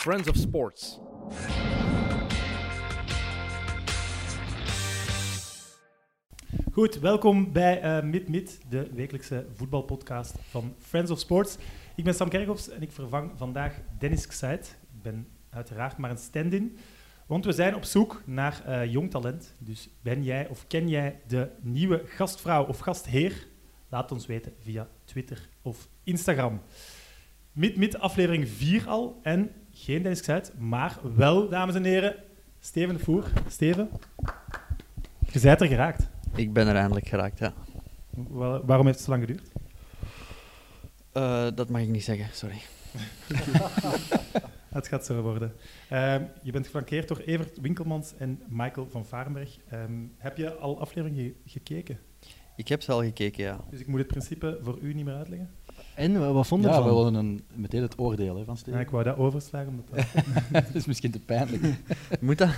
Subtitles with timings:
[0.00, 0.98] Friends of Sports.
[6.72, 11.56] Goed, welkom bij uh, Mid Mid, de wekelijkse voetbalpodcast van Friends of Sports.
[11.94, 14.78] Ik ben Sam Kerkhoffs en ik vervang vandaag Dennis Ksait.
[14.94, 16.76] Ik ben uiteraard maar een stand-in,
[17.26, 19.54] want we zijn op zoek naar uh, jong talent.
[19.58, 23.46] Dus ben jij of ken jij de nieuwe gastvrouw of gastheer?
[23.88, 26.60] Laat ons weten via Twitter of Instagram.
[27.60, 32.16] Mid Mid aflevering 4 al en geen Dennis Ksait, maar wel, dames en heren,
[32.60, 33.24] Steven de Voer.
[33.48, 33.90] Steven,
[35.32, 36.08] je bent er geraakt.
[36.34, 37.54] Ik ben er eindelijk geraakt, ja.
[38.64, 39.52] waarom heeft het zo lang geduurd?
[41.12, 42.60] Uh, dat mag ik niet zeggen, sorry.
[44.78, 45.52] het gaat zo worden.
[45.92, 49.58] Uh, je bent geflankeerd door Evert Winkelmans en Michael van Varenberg.
[49.72, 51.98] Um, heb je al afleveringen gekeken?
[52.56, 53.60] Ik heb ze al gekeken, ja.
[53.70, 55.50] Dus ik moet het principe voor u niet meer uitleggen?
[55.94, 56.90] En wat vond je ja, ervan?
[56.90, 58.78] we willen een, meteen het oordeel hè, van Steven.
[58.78, 59.68] Ja, ik wou dat overslagen.
[59.68, 60.24] Omdat dat...
[60.64, 61.62] dat is misschien te pijnlijk.
[62.20, 62.48] Moet dat?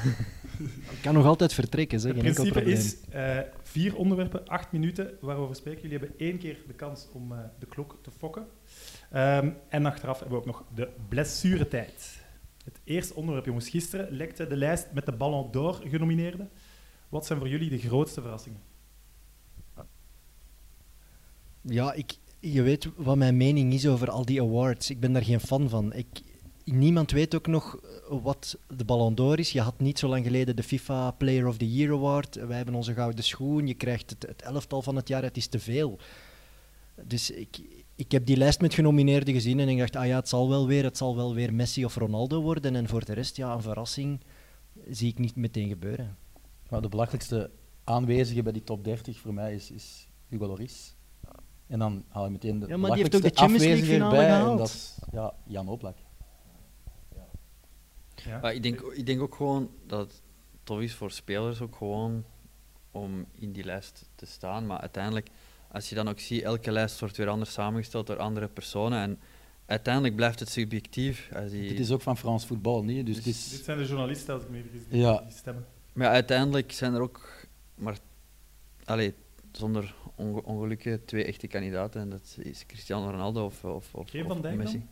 [0.91, 2.01] Ik kan nog altijd vertrekken.
[2.01, 2.13] Zeg.
[2.13, 5.83] Het principe is uh, vier onderwerpen, acht minuten, waarover spreken.
[5.83, 8.47] Jullie hebben één keer de kans om uh, de klok te fokken.
[9.15, 12.21] Um, en achteraf hebben we ook nog de blessuretijd.
[12.65, 13.69] Het eerste onderwerp, jongens.
[13.69, 16.51] Gisteren lekte de lijst met de Ballon d'Or genomineerden.
[17.09, 18.61] Wat zijn voor jullie de grootste verrassingen?
[21.61, 24.91] Ja, ik, je weet wat mijn mening is over al die awards.
[24.91, 25.93] Ik ben daar geen fan van.
[25.93, 26.07] Ik,
[26.65, 29.53] niemand weet ook nog eh, wat de Ballon d'Or is.
[29.53, 32.35] Je had niet zo lang geleden de FIFA Player of the Year Award.
[32.35, 33.67] Wij hebben onze gouden schoen.
[33.67, 35.23] Je krijgt het, het elftal van het jaar.
[35.23, 35.99] Het is te veel.
[37.05, 37.61] Dus ik,
[37.95, 40.67] ik heb die lijst met genomineerden gezien en ik dacht, ah ja, het zal wel
[40.67, 42.77] weer, het zal wel weer Messi of Ronaldo worden.
[42.77, 44.21] En voor de rest, ja, een verrassing
[44.91, 46.17] zie ik niet meteen gebeuren.
[46.69, 47.51] Maar de belangrijkste
[47.85, 50.95] aanwezige bij die top 30 voor mij is, is Hugo Loris.
[51.73, 54.17] En dan haal je meteen de ja, maar die heeft ook de Champions League finale
[54.17, 54.51] bij, gehaald.
[54.51, 55.97] En dat is ja, Jan Oblak.
[57.15, 57.27] Ja.
[58.15, 58.41] Ja.
[58.41, 60.23] Maar ik, denk, ik denk ook gewoon dat het
[60.63, 62.25] tof is voor spelers ook gewoon
[62.91, 64.67] om in die lijst te staan.
[64.67, 65.29] Maar uiteindelijk,
[65.71, 68.99] als je dan ook ziet, elke lijst wordt weer anders samengesteld door andere personen.
[68.99, 69.21] En
[69.67, 71.31] uiteindelijk blijft het subjectief.
[71.35, 71.69] Als die...
[71.69, 73.07] Dit is ook van Frans voetbal, niet?
[73.07, 73.51] Dus, dus is...
[73.51, 75.19] Dit zijn de journalisten, als ik me vergis, die, ja.
[75.19, 75.67] die stemmen.
[75.93, 77.99] Maar uiteindelijk zijn er ook maar
[78.85, 79.15] allee,
[79.53, 79.95] zonder
[80.45, 82.01] ongelukken twee echte kandidaten.
[82.01, 84.87] En dat is Cristiano Ronaldo of, of, of, Geen van Dijk Messi.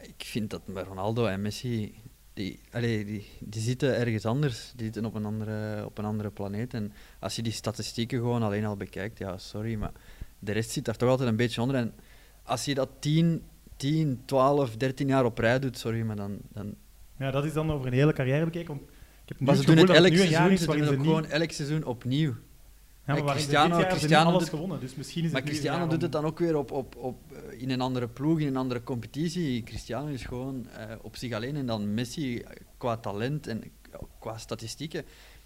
[0.00, 1.94] Ik vind dat Ronaldo en Messi,
[2.32, 4.72] die, allee, die, die zitten ergens anders.
[4.76, 6.74] Die zitten op een, andere, op een andere planeet.
[6.74, 9.92] En als je die statistieken gewoon alleen al bekijkt, ja, sorry, maar
[10.38, 11.76] de rest zit daar toch altijd een beetje onder.
[11.76, 11.94] En
[12.42, 13.42] als je dat 10,
[13.76, 16.74] 10 12, 13 jaar op rij doet, sorry, maar dan, dan...
[17.18, 18.80] Ja, dat is dan over een hele carrière bekeken.
[19.24, 22.34] Ik heb maar ze doen het elk seizoen, ze doen het gewoon elk seizoen opnieuw.
[23.06, 26.24] Ja, maar Cristiano, Cristiano alles doet, gewonnen, dus misschien is maar Cristiano doet het dan
[26.24, 29.62] ook weer op, op, op, eh, in een andere ploeg, in een andere competitie.
[29.62, 33.62] Cristiano is gewoon uh, op zich alleen en dan Messi eh, qua talent en
[34.18, 35.04] qua statistieken.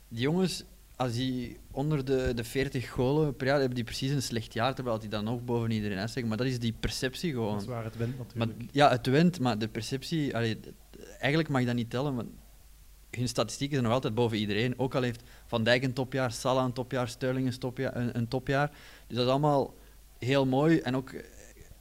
[0.09, 0.65] Die jongens,
[0.97, 4.75] als die onder de, de 40 golen per jaar hebben die precies een slecht jaar,
[4.75, 6.29] terwijl die dan ook boven iedereen uitsteken.
[6.29, 7.53] Maar dat is die perceptie gewoon.
[7.53, 8.57] Dat is waar, het went natuurlijk.
[8.57, 10.61] Maar, ja, het went, maar de perceptie, allee,
[11.09, 12.25] eigenlijk mag je dat niet tellen, maar
[13.11, 14.79] hun statistieken zijn nog altijd boven iedereen.
[14.79, 17.97] Ook al heeft Van Dijk een topjaar, Salah een topjaar, Sterling een topjaar.
[17.97, 18.71] Een, een topjaar.
[19.07, 19.75] Dus dat is allemaal
[20.19, 20.79] heel mooi.
[20.79, 21.23] En ook eh,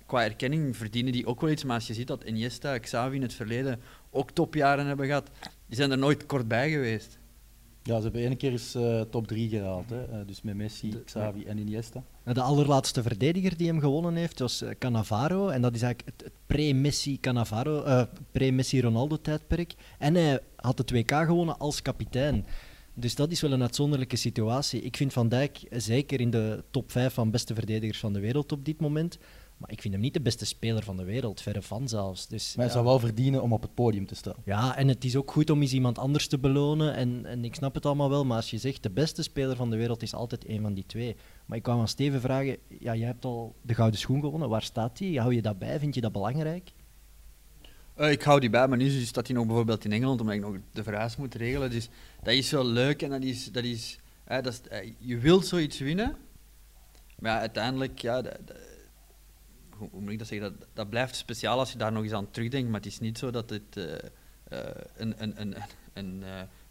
[0.05, 1.63] qua erkenning verdienen die ook wel iets.
[1.63, 3.79] Maar als je ziet dat Iniesta, Xavi in het verleden
[4.09, 5.29] ook topjaren hebben gehad,
[5.65, 7.19] die zijn er nooit kort bij geweest.
[7.83, 9.89] Ja, ze hebben één keer eens uh, top 3 gehaald.
[9.89, 10.07] Hè.
[10.07, 12.03] Uh, dus met Messi, Xavi en Iniesta.
[12.33, 15.47] De allerlaatste verdediger die hem gewonnen heeft was Cannavaro.
[15.47, 19.73] En dat is eigenlijk het, het pre-Messi Cannavaro, uh, Ronaldo tijdperk.
[19.99, 22.45] En hij had de 2K gewonnen als kapitein.
[22.93, 24.81] Dus dat is wel een uitzonderlijke situatie.
[24.81, 28.51] Ik vind Van Dijk zeker in de top 5 van beste verdedigers van de wereld
[28.51, 29.17] op dit moment.
[29.57, 32.27] Maar ik vind hem niet de beste speler van de wereld, verre van zelfs.
[32.27, 34.35] Dus, maar hij zou wel verdienen om op het podium te staan.
[34.45, 36.95] Ja, en het is ook goed om eens iemand anders te belonen.
[36.95, 39.69] En, en ik snap het allemaal wel, maar als je zegt de beste speler van
[39.69, 41.15] de wereld is altijd een van die twee.
[41.47, 44.61] Maar ik kwam aan Steven vragen, ja, jij hebt al de gouden schoen gewonnen, waar
[44.61, 45.19] staat die?
[45.19, 45.79] Hou je dat bij?
[45.79, 46.71] Vind je dat belangrijk?
[47.97, 50.41] Uh, ik hou die bij, maar nu staat hij nog bijvoorbeeld in Engeland, omdat ik
[50.41, 51.69] nog de verhuis moet regelen.
[51.69, 51.89] Dus
[52.23, 53.51] dat is wel leuk en dat is...
[53.51, 54.61] Dat is, dat is
[54.97, 56.15] je wilt zoiets winnen,
[57.19, 57.99] maar uiteindelijk...
[57.99, 58.23] Ja,
[59.69, 60.57] hoe, moet ik dat zeggen?
[60.59, 63.17] Dat, dat blijft speciaal als je daar nog eens aan terugdenkt, maar het is niet
[63.17, 63.93] zo dat het uh,
[64.95, 65.55] een, een, een,
[65.93, 66.23] een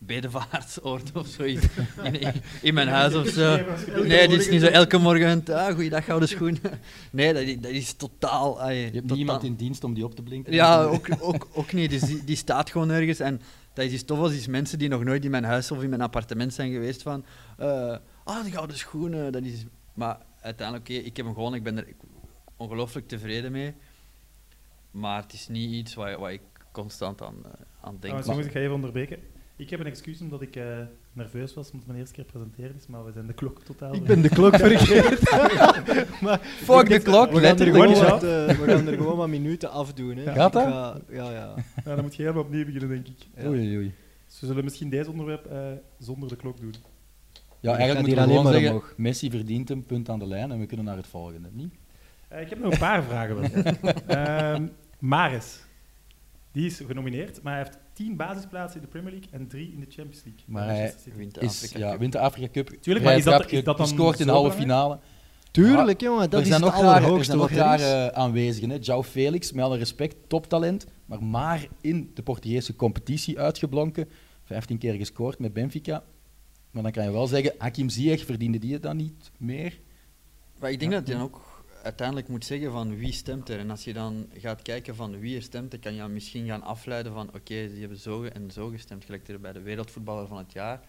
[0.07, 1.67] bedevaartsoord of zoiets
[2.03, 3.57] in, in, mijn huis of zo.
[4.03, 6.59] Nee, het is niet zo elke morgen, ah, goeiedag, gouden schoen.
[7.11, 8.61] Nee, dat, dat is totaal...
[8.61, 10.53] Ah, je hebt niemand in dienst om die op te blinken?
[10.53, 11.91] Ja, ook, ook, ook niet.
[11.91, 13.41] Dus die, die staat gewoon ergens en
[13.73, 15.89] dat is iets tof als iets mensen die nog nooit in mijn huis of in
[15.89, 17.25] mijn appartement zijn geweest van
[17.59, 19.65] ah, oh, die gouden schoenen, dat is...
[19.95, 21.87] Maar uiteindelijk, oké, ik heb hem gewoon, ik ben er
[22.57, 23.75] ongelooflijk tevreden mee.
[24.91, 26.43] Maar het is niet iets waar, waar ik
[26.73, 27.51] constant aan, eh,
[27.81, 28.01] aan denk.
[28.01, 29.19] Trouwens, maar- jongens, ik ga even onderbreken.
[29.57, 30.79] Ik heb een excuus omdat ik eh,
[31.13, 33.95] nerveus was, omdat mijn eerste keer presenteren is, maar we zijn de klok totaal...
[33.95, 35.19] Ik ben de klok vergeten.
[36.25, 39.29] maar Fuck de klok, we, gaan er gewoon wat, eh, we gaan er gewoon wat
[39.29, 40.17] minuten afdoen.
[40.17, 40.33] Hè.
[40.33, 40.63] Gaat dat?
[40.65, 41.55] Ga- ja, ja.
[41.85, 43.27] Ja, dan moet je helemaal opnieuw beginnen, denk ik.
[43.37, 43.49] Ja.
[43.49, 43.95] Oei, oei.
[44.27, 45.59] Dus we zullen misschien deze onderwerp eh,
[45.99, 46.75] zonder de klok doen.
[47.61, 48.95] Ja, eigenlijk gewoon maar zeggen, omhoog.
[48.97, 51.75] Messi verdient een punt aan de lijn en we kunnen naar het volgende, niet?
[52.29, 53.35] Eh, ik heb nog een paar vragen.
[53.37, 53.63] wel.
[54.07, 54.67] Ehm,
[54.99, 55.65] Maris.
[56.53, 59.81] Die is genomineerd, maar hij heeft tien basisplaatsen in de Premier League en drie in
[59.81, 60.43] de Champions League.
[60.47, 60.95] Maar hij.
[61.17, 61.99] Wint de Is, Afrika ja, Cup.
[62.01, 62.69] wint de Afrika Cup.
[62.69, 64.99] Tuurlijk, maar is dat- is dat dan gescoord in de halve finale.
[65.51, 68.71] Tuurlijk, jongen, dat er is zijn het nog rare, er zijn nog rare aanwezigen.
[68.71, 68.79] Hè.
[68.79, 74.09] João Felix, met alle respect, toptalent, maar maar in de Portugese competitie uitgeblonken.
[74.45, 76.05] 15 keer gescoord met Benfica.
[76.71, 79.81] Maar dan kan je wel zeggen, Hakim Ziyech verdiende die het dan niet meer?
[80.61, 81.56] Maar ik denk dat je dan ook
[81.87, 83.59] uiteindelijk moet zeggen van wie stemt er.
[83.59, 86.47] En als je dan gaat kijken van wie er stemt, dan kan je dan misschien
[86.47, 89.05] gaan afleiden van oké, die hebben zo en zo gestemd.
[89.05, 90.81] Gelijk er bij de wereldvoetballer van het jaar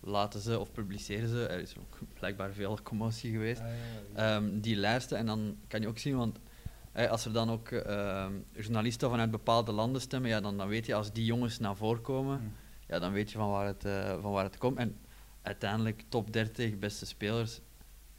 [0.00, 3.62] laten ze of publiceren ze, er is ook blijkbaar veel commotie geweest,
[4.14, 5.18] ehm, die lijsten.
[5.18, 6.38] En dan kan je ook zien, want
[6.92, 10.86] eh, als er dan ook ehm, journalisten vanuit bepaalde landen stemmen, ja, dan, dan weet
[10.86, 12.52] je als die jongens naar voren komen, Hmm.
[12.88, 14.78] ja, dan weet je van waar, het, eh, van waar het komt.
[14.78, 14.96] En
[15.42, 17.60] uiteindelijk top 30 beste spelers,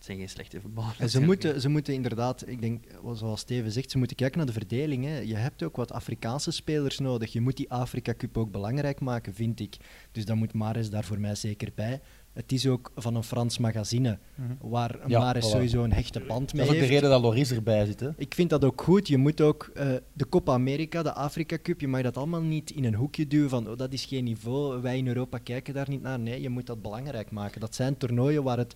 [0.05, 1.11] zijn geen slechte voetballers.
[1.11, 4.53] Ze moeten, ze moeten inderdaad, ik denk, zoals Steven zegt, ze moeten kijken naar de
[4.53, 5.05] verdeling.
[5.05, 5.17] Hè.
[5.19, 7.33] Je hebt ook wat Afrikaanse spelers nodig.
[7.33, 9.77] Je moet die Afrika Cup ook belangrijk maken, vind ik.
[10.11, 12.01] Dus dan moet Mares daar voor mij zeker bij.
[12.33, 14.53] Het is ook van een Frans magazine, Mhm.
[14.59, 15.49] waar Ja, Mares voilà.
[15.49, 16.91] sowieso een hechte band Dat mee is ook de heeft.
[16.93, 17.99] reden dat Loris erbij zit.
[17.99, 18.09] Hè.
[18.17, 19.07] Ik vind dat ook goed.
[19.07, 22.71] Je moet ook eh, de Copa America, de Afrika Cup, je mag dat allemaal niet
[22.71, 25.89] in een hoekje duwen van oh, dat is geen niveau, wij in Europa kijken daar
[25.89, 26.19] niet naar.
[26.19, 27.61] Nee, je moet dat belangrijk maken.
[27.61, 28.75] Dat zijn toernooien waar het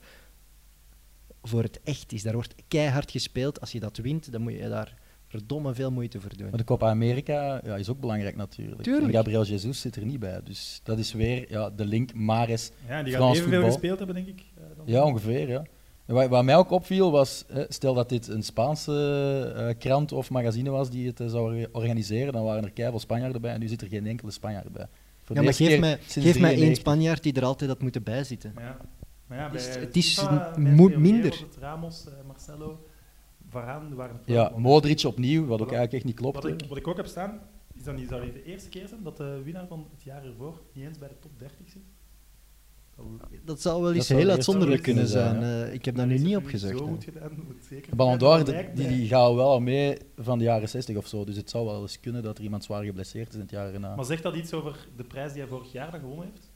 [1.44, 2.24] voor het echt is.
[2.24, 3.62] Daar wordt keihard gespeeld.
[3.62, 4.94] Als je dat wint, dan moet je daar
[5.27, 6.50] verdomme veel moeite voor doen.
[6.50, 8.81] Maar de Copa America ja, is ook belangrijk natuurlijk.
[8.81, 9.06] Tuurlijk.
[9.06, 10.39] En Gabriel Jesus zit er niet bij.
[10.44, 12.71] Dus dat is weer ja, de link Mares.
[12.88, 13.62] Ja, die evenveel voetbal.
[13.63, 14.44] gespeeld hebben, denk ik.
[14.57, 15.50] eh, dan- Ja, ongeveer.
[15.50, 15.63] Ja.
[16.06, 20.12] En wat, wat mij ook opviel was, hè, stel dat dit een Spaanse eh, krant
[20.12, 23.53] of magazine was die het eh, zou or- organiseren, dan waren er keiveel Spanjaarden bij
[23.53, 24.88] en nu zit er geen enkele Spanjaard bij.
[25.24, 26.75] Voor Ja, maar geef mij, geef mij één 93.
[26.77, 28.53] Spanjaard die er altijd had moeten bijzitten.
[28.57, 28.77] Ja,
[29.29, 31.43] maar ja is- het is FIFA, moet minder.
[31.59, 32.85] Ramos, eh, Marcelo,
[33.49, 34.51] Varane waren het Ja.
[34.57, 36.35] Modric opnieuw, wat ook eigenlijk echt niet klopt.
[36.35, 37.39] Wat ik, wat ik ook heb staan,
[37.73, 40.25] is dat niet, zou niet de eerste keer zijn dat de winnaar van het jaar
[40.25, 41.81] ervoor niet eens bij de top 30 zit.
[43.45, 45.41] Dat zou wel zou heel de uitzonderlijk kunnen zijn.
[45.43, 46.73] Eh, ik heb dat is nu niet Zo opgezocht.
[46.79, 46.85] hè.
[46.85, 47.89] goed gedaan, moet zeker.
[47.89, 51.23] De Ballon d'Or, Dat die, gaan wel al mee van de jaren 60 of zo.
[51.23, 53.73] Dus het zou wel eens kunnen dat er iemand zwaar geblesseerd is in het jaar
[53.73, 53.95] erna.
[53.95, 56.49] Maar zegt dat iets over de prijs die hij vorig jaar dan gewonnen heeft?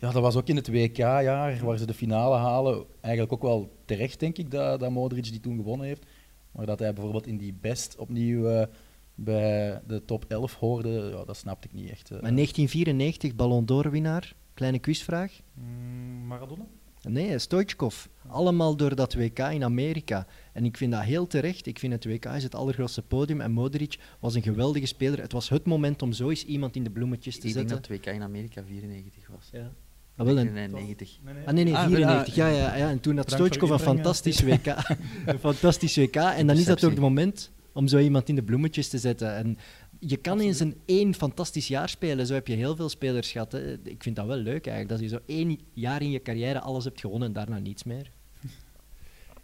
[0.00, 2.84] Ja, dat was ook in het WK-jaar, waar ze de finale halen.
[3.00, 6.06] Eigenlijk ook wel terecht, denk ik, dat, dat Modric die toen gewonnen heeft.
[6.52, 8.66] Maar dat hij bijvoorbeeld in die best opnieuw eh,
[9.14, 12.10] bij de top 11 hoorde, ja, dat snapte ik niet echt.
[12.10, 12.20] eh.
[12.20, 14.34] Maar 1994, Ballon d'Or winnaar.
[14.54, 15.40] Kleine quizvraag.
[15.54, 16.64] mm, Maradona?
[17.08, 18.06] Nee, Stoichkov.
[18.26, 20.26] Allemaal door dat WK in Amerika.
[20.52, 21.66] En ik vind dat heel terecht.
[21.66, 23.40] Ik vind het WK is het allergrootste podium.
[23.40, 25.20] En Modric was een geweldige speler.
[25.20, 27.92] Het was het moment om zo eens iemand in de bloemetjes te Ik denk zetten.
[27.92, 29.48] dat 2K in Amerika 94 was.
[29.52, 29.72] Ja.
[30.20, 31.18] Ah, wel Nee, 90.
[31.24, 31.46] Nee, nee.
[31.46, 32.34] Ah, nee, nee, Ah, 94.
[32.34, 32.56] Ja, ja.
[32.56, 32.90] ja, ja.
[32.90, 34.66] En toen had Stoichkov een fantastisch WK.
[35.26, 36.14] een fantastisch WK.
[36.16, 39.34] En dan is dat ook het moment om zo iemand in de bloemetjes te zetten.
[39.36, 39.58] En
[39.98, 42.26] je kan eens een één fantastisch jaar spelen.
[42.26, 43.52] Zo heb je heel veel spelers gehad.
[43.52, 43.72] Hè.
[43.82, 44.88] Ik vind dat wel leuk eigenlijk.
[44.88, 48.10] Dat je zo één jaar in je carrière alles hebt gewonnen en daarna niets meer.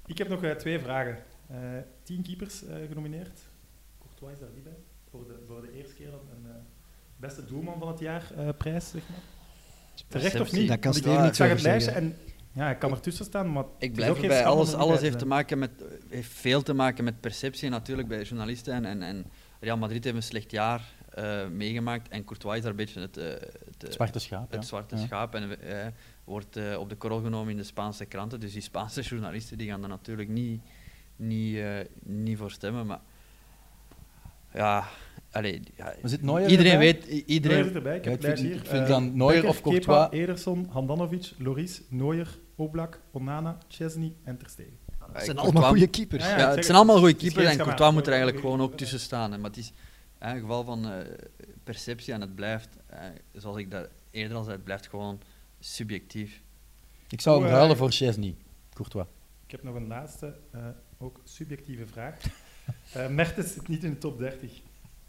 [0.07, 1.19] Ik heb nog eh, twee vragen.
[1.49, 1.59] Eh,
[2.03, 3.41] tien keepers eh, genomineerd.
[3.99, 4.77] Courtois is daar niet bij.
[5.11, 6.57] Voor de, voor de eerste keer dan een eh,
[7.17, 9.19] beste doelman van het jaar eh, prijs, zeg maar.
[10.09, 10.69] Terecht of niet?
[10.69, 12.11] Dat kan ik- Steven ik niet zag zo het lijstje zeggen.
[12.13, 12.19] en
[12.53, 15.59] ja, hij kan ertussen staan, maar Ik blijf om Alles, alles bij heeft, te maken
[15.59, 15.71] met,
[16.09, 18.75] heeft veel te maken met perceptie natuurlijk bij journalisten.
[18.75, 19.27] En, en, en
[19.61, 20.83] Real Madrid heeft een slecht jaar
[21.15, 24.51] eh, meegemaakt en Courtois is daar een beetje het, eh, het, eh, Zwarte schaap.
[24.51, 24.67] het ja.
[24.67, 25.03] zwarte Ja.
[25.07, 25.87] schaap en eh,
[26.25, 28.41] wordt eh, op de korrel genomen in de Spaanse kranten.
[28.41, 30.61] Dus die Spaanse journalisten die gaan er natuurlijk niet,
[31.17, 31.69] niet, eh,
[32.03, 32.87] niet voor stemmen.
[32.87, 33.01] Maar
[34.53, 34.85] ja,
[35.31, 36.93] allee, ja, Maar zit Neuer iedereen erbij?
[36.93, 37.09] weet...
[37.09, 38.65] Neuer Iedereen, zit erbij, ik Ja, ik het vind- ik hier.
[38.65, 44.13] vind Eh, dan Neuer Becker, of Courtois- Kepa, Ederson, Handanovic, Loris, Neuer, Oblak, Onana, Chesney
[44.25, 44.79] en Ter Stegen.
[45.13, 46.25] Dat zijn allemaal goede keepers.
[46.25, 46.65] Ja, het het.
[46.65, 47.57] zijn allemaal goede Het keepers en.
[47.57, 49.33] Courtois moet er eigenlijk gewoon ook tussen staan.
[49.33, 49.39] hè.
[49.39, 49.73] Maar het is
[50.19, 50.93] eh, een geval van eh,
[51.65, 52.99] perceptie en het blijft, eh,
[53.33, 55.21] zoals ik dat eerder al zei, het blijft gewoon
[55.61, 56.41] subjectief.
[57.09, 58.35] Ik zou hem eh, ruilen voor Chesney,
[58.73, 59.07] Courtois.
[59.47, 60.61] Ik heb nog een laatste, eh,
[60.99, 62.15] ook subjectieve vraag.
[62.93, 64.51] Eh Mertens zit niet in de top 30.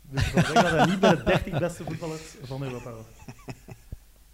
[0.09, 3.07] Dus dat zeggen dat hij niet bij de 30 beste voetballers van Europa hoort.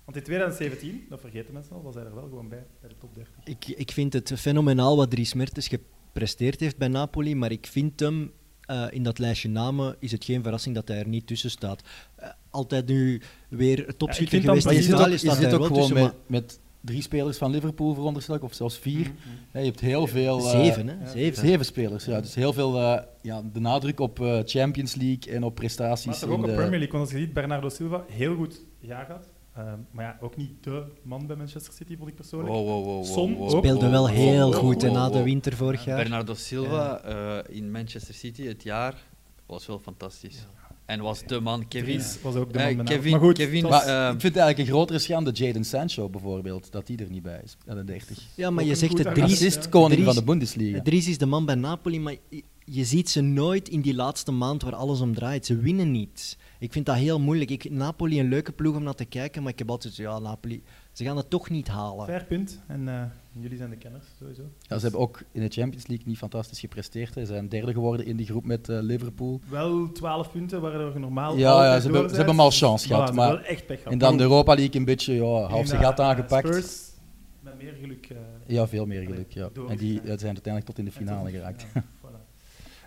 [0.05, 2.95] Want in 2017, dat vergeten mensen al, was hij er wel gewoon bij, bij de
[2.97, 3.33] top 30.
[3.43, 7.99] Ik, ik vind het fenomenaal wat Dries Mertens gepresteerd heeft bij Napoli, maar ik vind
[7.99, 11.51] hem eh, in dat lijstje namen is het geen verrassing dat hij er niet tussen
[11.51, 11.81] staat.
[12.15, 15.59] Eh, altijd nu weer topschutter dan geweest je in Italië, je staat zit hij ook
[15.59, 19.11] wel gewoon tussen, met, met drie spelers van Liverpool veronderstel ik, of zelfs vier.
[19.53, 20.37] Ja, je hebt heel veel...
[20.37, 21.09] eh, zeven, hè?
[21.09, 21.45] Zeven.
[21.47, 22.21] Zeven spelers, ja.
[22.21, 26.05] Dus heel veel eh, ja, de nadruk op eh, Champions League en op prestaties.
[26.05, 28.65] Maar toch ook op de- Premier League, want als je ziet, Bernardo Silva, heel goed
[28.79, 29.27] jaar gehad.
[29.55, 32.53] Ehm, maar ja, ook niet de man bij Manchester City, vond ik persoonlijk.
[32.53, 35.85] Wow, wow, wow, Son wow, Speelde wel wow, heel wow, goed na de winter vorig
[35.85, 35.97] jaar.
[35.97, 39.03] Bernardo Silva eh, in Manchester City het jaar
[39.45, 40.47] was wel fantastisch.
[40.85, 41.85] En was de man, Kevin.
[41.97, 42.85] Dries was ook de Eh, man.
[42.85, 46.09] Kevin- maar goed, Kevin- Maar eh, ik vind het eigenlijk een grotere schande Jaden Sancho
[46.09, 48.17] bijvoorbeeld, dat die er niet bij is, aan de 30.
[48.35, 49.13] Ja, maar Ook je zegt het.
[49.15, 50.81] Dries, Assist koning Dries- van de Bundesliga.
[50.81, 54.31] Dries is de man bij Napoli, maar je- je ziet ze nooit in die laatste
[54.31, 55.45] maand waar alles om draait.
[55.45, 56.37] Ze winnen niet.
[56.59, 57.49] Ik vind dat heel moeilijk.
[57.49, 60.19] Ik, Napoli een leuke ploeg om naar te kijken, maar ik heb altijd zo, ja,
[60.19, 60.63] Napoli,
[60.93, 62.05] ze gaan het toch niet halen.
[62.05, 62.59] Fair punt.
[62.67, 63.03] En eh,
[63.41, 64.41] jullie zijn de kenners, sowieso.
[64.61, 67.15] Ja, ze hebben ook in de Champions League niet fantastisch gepresteerd.
[67.15, 67.21] hè.
[67.25, 69.39] Ze zijn derde geworden in die groep met eh, Liverpool.
[69.49, 73.07] Wel 12 punten, waardoor je normaal Ja, ja, ze hebben- ze hebben malchance Voilà, gehad,
[73.07, 73.93] ze maar- wel echt pech gehad.
[73.93, 76.47] En dan de Maar Europa League een beetje ja, half zijn denk gat eh, aangepakt.
[76.47, 76.91] Spurs
[77.39, 78.05] met meer geluk...
[78.09, 79.31] eh, Ja, veel meer geluk.
[79.33, 79.49] Ja.
[79.53, 79.99] door- En die ja.
[79.99, 81.65] eh, zijn uiteindelijk tot in de finale geraakt.
[81.73, 82.21] Ja, voilà.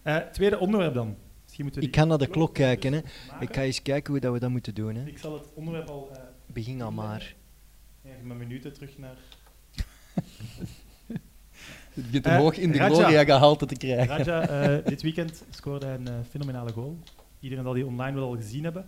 [0.02, 1.14] Eh, tweede onderwerp dan.
[1.42, 2.92] Misschien moeten we Ik ga naar de klok kijken.
[2.92, 3.00] Hè.
[3.30, 3.46] maken.
[3.48, 4.94] Ik ga eens kijken hoe dat we dat moeten doen.
[4.94, 5.04] Hè.
[5.06, 6.08] Ik zal het onderwerp al...
[6.12, 7.34] eh Begin al maar.
[8.12, 9.16] Even mijn minuten terug naar...
[11.96, 12.94] Het begint Eh, omhoog in de Raja.
[12.94, 14.24] Gloria gehalte te krijgen.
[14.24, 14.48] Raja,
[14.78, 16.98] eh, dit weekend scoorde hij een eh, fenomenale goal.
[17.40, 18.86] Iedereen zal die online wel al gezien hebben.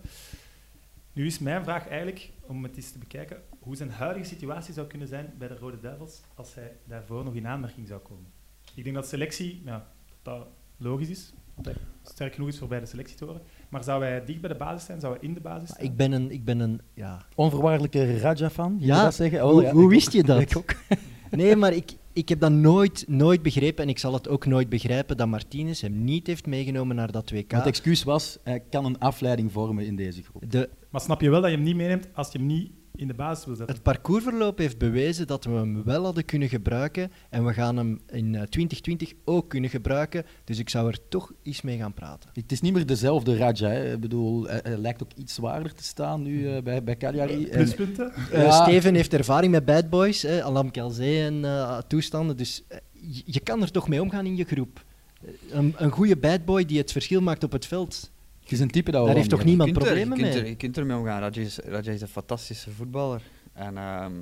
[1.13, 4.87] Nu is mijn vraag eigenlijk, om het eens te bekijken, hoe zijn huidige situatie zou
[4.87, 8.27] kunnen zijn bij de Rode Duivels als hij daarvoor nog in aanmerking zou komen.
[8.75, 9.87] Ik denk dat selectie, ja,
[10.23, 10.47] dat
[10.77, 13.41] logisch is, dat sterk genoeg is voor bij de selectie te.
[13.69, 15.01] Maar zou hij dicht bij de basis zijn?
[15.01, 15.85] Zou hij in de basis staan?
[15.85, 17.19] Ik ben een, ik ben een ja.
[17.35, 19.45] Onvoorwaardelijke Raja-fan, Ja, ja, dat zeggen?
[19.45, 20.13] Oh, hoe- ja, hoe ik wist ook.
[20.13, 20.41] je dat?
[20.41, 20.75] Ik ook.
[21.31, 24.69] Nee, maar ik, ik heb dat nooit, nooit begrepen en ik zal het ook nooit
[24.69, 27.51] begrijpen dat Martinez hem niet heeft meegenomen naar dat WK.
[27.53, 30.51] Het excuus was, hij kan een afleiding vormen in deze groep.
[30.51, 33.07] De, Maar snap je wel dat je hem niet meeneemt als je hem niet in
[33.07, 33.75] de basis wil zetten?
[33.75, 38.01] het parcoursverloop heeft bewezen dat we hem wel hadden kunnen gebruiken en we gaan hem
[38.07, 40.25] in eh, 2020 ook kunnen gebruiken.
[40.45, 42.31] Dus ik zou er toch eens mee gaan praten.
[42.33, 43.69] Het is niet meer dezelfde Raja.
[43.69, 43.93] Hè.
[43.93, 47.45] Ik bedoel, hij, hij lijkt ook iets zwaarder te staan nu eh, bij, bij Cagliari.
[47.45, 48.13] En- Pluspunten?
[48.33, 48.63] Eh, Ja.
[48.63, 52.37] Steven heeft ervaring met bad boys, hè, Alam Kelzee en eh, toestanden.
[52.37, 54.85] Dus eh, je, je kan er toch mee omgaan in je groep.
[55.23, 58.11] Eh, Een, een goede bad boy die het verschil maakt op het veld.
[58.49, 60.43] Het is een type dat we Daar heeft toch niemand problemen je kunt mee?
[60.43, 61.21] Er, je kunt ermee omgaan.
[61.21, 63.23] Raja is, Raja is een fantastische voetballer.
[63.53, 64.13] En, ehm,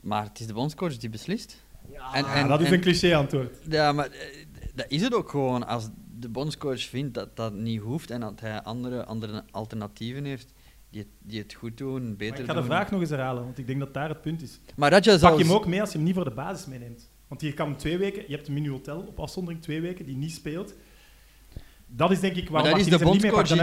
[0.00, 1.62] maar het is de bondscoach die beslist.
[2.12, 3.58] En- Ah, dat is en- een cliché-antwoord.
[3.68, 5.66] Ja, maar eh, dat is het ook gewoon.
[5.66, 5.88] Als
[6.18, 10.52] de bondscoach vindt dat dat niet hoeft en dat hij andere, andere alternatieven heeft
[10.90, 12.68] die het, die het goed doen, beter ik ga de doen.
[12.68, 14.60] vraag nog eens herhalen, want ik denk dat daar het punt is.
[14.76, 15.38] Maar Raja Pak zal...
[15.38, 17.10] je hem ook mee als je hem niet voor de basis meeneemt.
[17.28, 20.16] Want je kan hem twee weken, je hebt een mini-hotel op afzondering twee weken die
[20.16, 20.74] niet speelt.
[21.96, 22.90] Dat is denk ik Maar waarom dat is de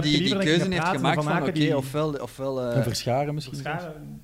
[0.02, 2.14] die keuze heeft Van gemaakt van Aken oké, die- ofwel...
[2.14, 3.56] ofwel eh, Een verscharen misschien.
[3.58, 4.22] Verscharen.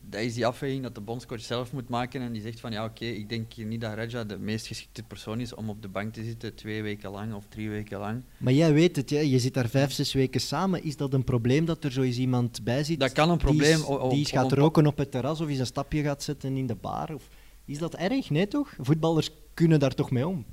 [0.00, 2.84] dat is die afweging dat de bondscoach zelf moet maken en die zegt van ja
[2.84, 6.12] oké, ik denk niet dat Raja de meest geschikte persoon is om op de bank
[6.12, 8.22] te zitten twee weken lang of drie weken lang.
[8.36, 9.18] Maar jij weet het, hè?
[9.18, 10.84] je zit daar vijf, zes weken samen.
[10.84, 13.00] Is dat een probleem dat er zo eens iemand bij zit?
[13.00, 13.78] Dat kan een die probleem...
[13.78, 16.22] is- Die eens op gaat een- roken op het terras of eens een stapje gaat
[16.22, 17.14] zetten in de bar?
[17.14, 17.28] Of,
[17.64, 18.30] is dat erg?
[18.30, 18.74] Nee toch?
[18.80, 20.44] Voetballers kunnen daar toch mee om?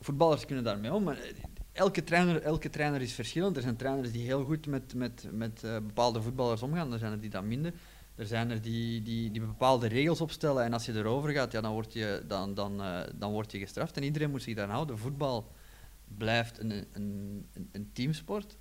[0.00, 1.22] voetballers kunnen daarmee om, maar eh,
[1.72, 3.56] elke trainer, elke trainer is verschillend.
[3.56, 7.12] Er zijn trainers die heel goed met, met, met eh, bepaalde voetballers omgaan, er zijn
[7.12, 7.72] er die dat minder.
[8.14, 11.60] Er zijn er die, die, die bepaalde regels opstellen en als je erover gaat, ja,
[11.60, 13.96] dan, word je, dan, dan, eh, dan word je gestraft.
[13.96, 14.98] En iedereen moet zich daar houden.
[14.98, 15.52] Voetbal
[16.18, 18.56] blijft een, een, een, teamsport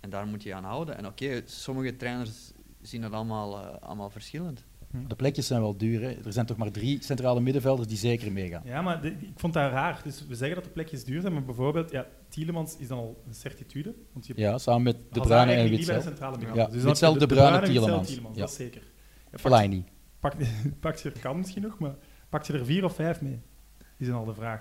[0.00, 0.96] en daar moet je aan houden.
[0.96, 4.64] En oké, sommige trainers zien het allemaal, eh, allemaal verschillend.
[5.08, 6.00] De plekjes zijn wel duur.
[6.02, 6.08] Hè.
[6.24, 8.62] Er zijn toch maar drie centrale middenvelders die zeker meegaan.
[8.64, 10.00] Ja, maar de- ik vond dat raar.
[10.04, 13.22] Dus we zeggen dat de plekjes duur zijn, maar bijvoorbeeld, ja, Tielemans is dan al
[13.26, 13.94] een certitude.
[14.12, 16.00] Want je Ja, samen met De Bruyne en de Witzel.
[16.02, 16.72] centrale Ja, middenveld.
[16.72, 18.20] Dus dan je De Bruyne, Tielemans.
[18.34, 18.82] Dat is zeker.
[18.82, 19.84] Ja, pak, Fellaini.
[20.20, 20.34] pak,
[20.80, 21.94] pak je er kan misschien nog, maar
[22.28, 23.40] pak je er vier of vijf mee?
[23.98, 24.60] Is dan al de vraag.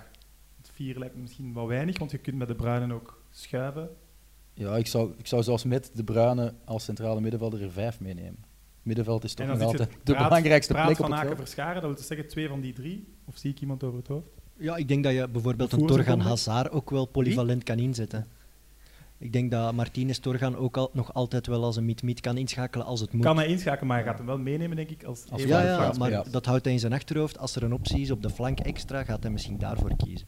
[0.55, 3.89] Want vier lijkt me misschien wat weinig, want je kunt met de Bruinen ook schuiven.
[4.53, 8.43] Ja, ik zou, ik zou zelfs met De Bruyne als centrale middenvelder er vijf meenemen.
[8.85, 11.37] Middenveld is toch nog altijd de Praat- belangrijkste Praat plek op van het Aken.
[11.37, 13.07] Verscharen, dat wil dus zeggen twee van die drie.
[13.25, 14.27] Of zie ik iemand over het hoofd?
[14.57, 16.19] Ja, ik denk dat je bijvoorbeeld een Torgan.
[16.19, 18.27] Hazard ook wel polyvalent kan inzetten.
[19.17, 22.85] Ik denk dat Martinez Torgan ook al, nog altijd wel als een mid-mid kan inschakelen
[22.85, 23.23] als het moet.
[23.23, 25.03] Kan hij inschakelen, maar hij gaat hem wel meenemen, denk ik.
[25.03, 26.23] Als, Als ja, maar ja.
[26.31, 27.37] dat houdt hij in zijn achterhoofd.
[27.37, 30.27] Als er een optie is op de flank extra, gaat hij misschien daarvoor kiezen.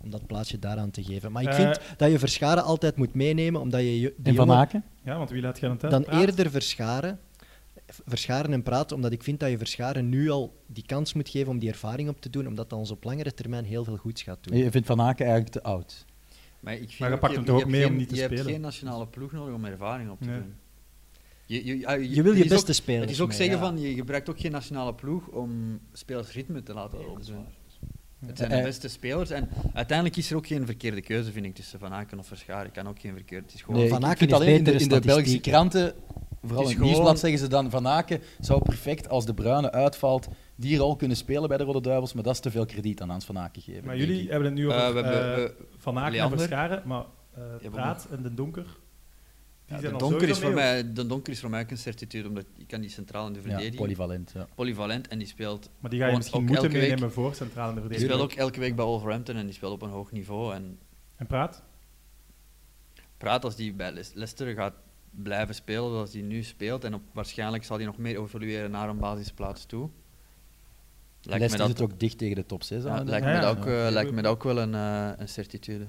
[0.00, 1.32] Om dat plaatsje daaraan te geven.
[1.32, 4.34] Maar ik Eh, vind dat je Verscharen altijd moet meenemen, omdat je je- die En
[4.34, 4.84] Van jongen Aken?
[5.04, 5.90] Ja, want wie laat het uit?
[5.90, 6.20] dan Praat?
[6.20, 7.18] eerder Verscharen.
[7.86, 11.50] Verscharen en praten, omdat ik vind dat je Verscharen nu al die kans moet geven
[11.50, 14.22] om die ervaring op te doen, omdat dat ons op langere termijn heel veel goeds
[14.22, 14.56] gaat doen.
[14.58, 16.04] Je vindt Van Aken eigenlijk te oud.
[16.60, 17.98] Maar, ik vind Maar je pakt je hem hebt- toch je ook mee om geen-
[17.98, 18.38] niet te je spelen?
[18.38, 20.38] hebt geen nationale ploeg nodig om ervaring op te Nee.
[20.38, 20.54] doen.
[21.46, 23.56] Je, je, ah, Je wil je is beste ook, spelers Het is ook mee, zeggen
[23.58, 23.62] ja.
[23.64, 27.46] van, je gebruikt ook geen nationale ploeg om spelers ritme te laten opdoen.
[28.26, 31.46] Het zijn Eh, de beste spelers en uiteindelijk is er ook geen verkeerde keuze, vind
[31.46, 32.70] ik, tussen Van Aken of Verscharen.
[32.72, 33.42] kan ook geen verkeerd.
[33.44, 33.80] Het is gewoon...
[33.80, 35.94] Nee, Van ik Aken heeft alleen in de, de Belgische kranten,
[36.46, 39.72] vooral in het nieuwsblad, gewoon- zeggen ze dan Van Aken zou perfect als de Bruine
[39.72, 43.00] uitvalt die rol kunnen spelen bij de Rode Duivels, maar dat is te veel krediet
[43.00, 43.84] aan Hans Van Aken geven.
[43.86, 44.28] Maar jullie ik.
[44.28, 46.38] hebben het nu over Eh, we hebben, eh, eh, Van Aken en Leander.
[46.38, 48.66] Verscharen, maar eh, Praat en De Donker...
[49.66, 51.78] Die Ja, de, donker is voor mee, mij, de donker is voor mij ook een
[51.78, 53.76] certitude, omdat je kan die centraal in de ja, verdediging.
[53.80, 54.30] polyvalent.
[54.34, 54.46] Ja.
[54.54, 57.74] polyvalent en die speelt, Maar die ga je misschien moeten week- meenemen voor centraal in
[57.74, 58.20] de die verdediging.
[58.20, 60.54] speelt ook elke week bij Wolverhampton en die speelt op een hoog niveau.
[60.54, 60.78] En
[61.16, 61.62] En Praat?
[63.18, 64.74] praat als die bij Leicester gaat
[65.22, 66.84] blijven spelen zoals hij nu speelt.
[66.84, 69.90] En op, waarschijnlijk zal hij nog meer evolueren naar een basisplaats toe.
[71.20, 73.08] Lijkt me Leicester dat, zit ook dicht tegen de top 6 ja, aan.
[73.08, 73.40] lijkt Ja, me ja.
[73.40, 75.86] dat ook, eh, lijkt me dat ook wel een, eh, een certitude.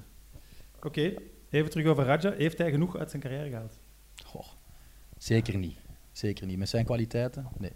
[0.82, 1.14] Oké,
[1.50, 2.32] even terug over Raja.
[2.32, 3.80] Heeft hij genoeg uit zijn carrière gehaald?
[4.26, 4.48] Goh,
[5.18, 5.78] zeker niet.
[6.12, 6.58] Zeker niet.
[6.58, 7.48] Met zijn kwaliteiten?
[7.58, 7.72] Nee.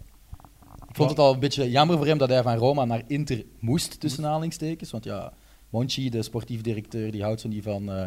[0.88, 3.44] Ik vond het al een beetje jammer voor hem dat hij van Roma naar Inter
[3.58, 4.90] moest, tussen aanhalingstekens.
[4.90, 5.32] Want ja,
[5.68, 8.06] Monchi, de sportief directeur, die houdt zo niet van eh,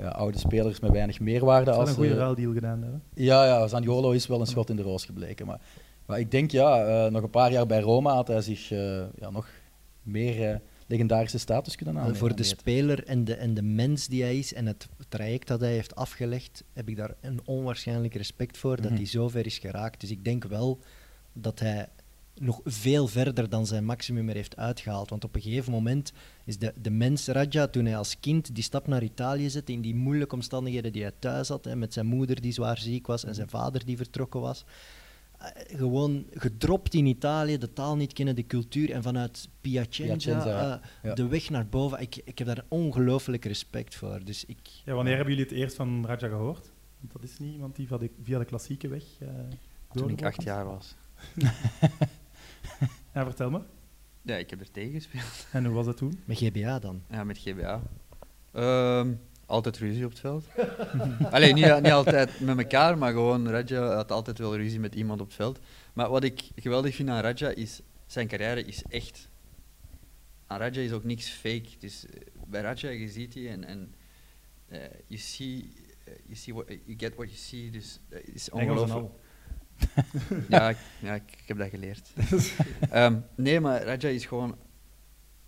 [0.00, 1.70] ja, oude spelers met weinig meerwaarde.
[1.70, 3.02] Hij Als, een goede eh, ruildeal gedaan hebben.
[3.14, 5.46] Ja, ja, Zaniolo is wel een schot in de roos gebleken.
[5.46, 5.60] Maar,
[6.06, 9.02] maar ik denk, ja, eh, nog een paar jaar bij Roma had hij zich eh,
[9.18, 9.48] ja, nog
[10.02, 12.16] meer eh, legendarische status kunnen aannemen.
[12.18, 15.60] voor de speler en de, en de mens die hij is en het traject dat
[15.60, 18.94] hij heeft afgelegd, heb ik daar een onwaarschijnlijk respect voor dat Mhm.
[18.94, 20.00] hij zo ver is geraakt.
[20.00, 20.78] Dus ik denk wel
[21.32, 21.88] dat hij
[22.40, 25.10] nog veel verder dan zijn maximum er heeft uitgehaald.
[25.10, 26.12] Want op een gegeven moment
[26.44, 29.80] is de, de mens Raja, toen hij als kind die stap naar Italië zette, in
[29.80, 33.24] die moeilijke omstandigheden die hij thuis had, hè, met zijn moeder die zwaar ziek was
[33.24, 34.64] en zijn vader die vertrokken was,
[35.38, 40.80] eh, gewoon gedropt in Italië, de taal niet kennen, de cultuur en vanuit Piacenza, Piacenza,
[40.82, 41.14] eh, ja.
[41.14, 42.00] de weg naar boven.
[42.00, 44.20] Ik, ik heb daar ongelooflijk respect voor.
[44.24, 46.72] Dus ik, Ja, wanneer hebben jullie het eerst van Raja gehoord?
[47.00, 49.28] Want dat is niet iemand die via de, via de klassieke weg eh
[49.92, 50.94] Toen ik acht jaar was.
[53.14, 53.60] Ja, vertel me.
[54.22, 55.46] Ja, ik heb er tegen gespeeld.
[55.52, 56.20] En hoe was dat toen?
[56.24, 57.02] met GBA dan.
[57.10, 57.82] Ja, met GBA.
[58.52, 59.14] Ehm,
[59.46, 60.44] altijd ruzie op het veld.
[61.34, 65.20] Alleen niet, niet altijd met elkaar, maar gewoon Raja had altijd wel ruzie met iemand
[65.20, 65.58] op het veld.
[65.92, 69.28] Maar wat ik geweldig vind aan Raja is, zijn carrière is echt.
[70.46, 71.68] Aan Raja is ook niks fake.
[71.78, 72.06] Dus
[72.46, 73.94] bij Raja, je ziet die en, en
[74.68, 75.72] eh, you see,
[76.04, 77.70] eh, you see what, you get what you see.
[77.70, 79.08] Dus dat is ongelooflijk.
[80.48, 82.10] Ja, ik, ja ik, ik heb dat geleerd.
[82.90, 84.56] Ehm, nee, maar Raja is gewoon,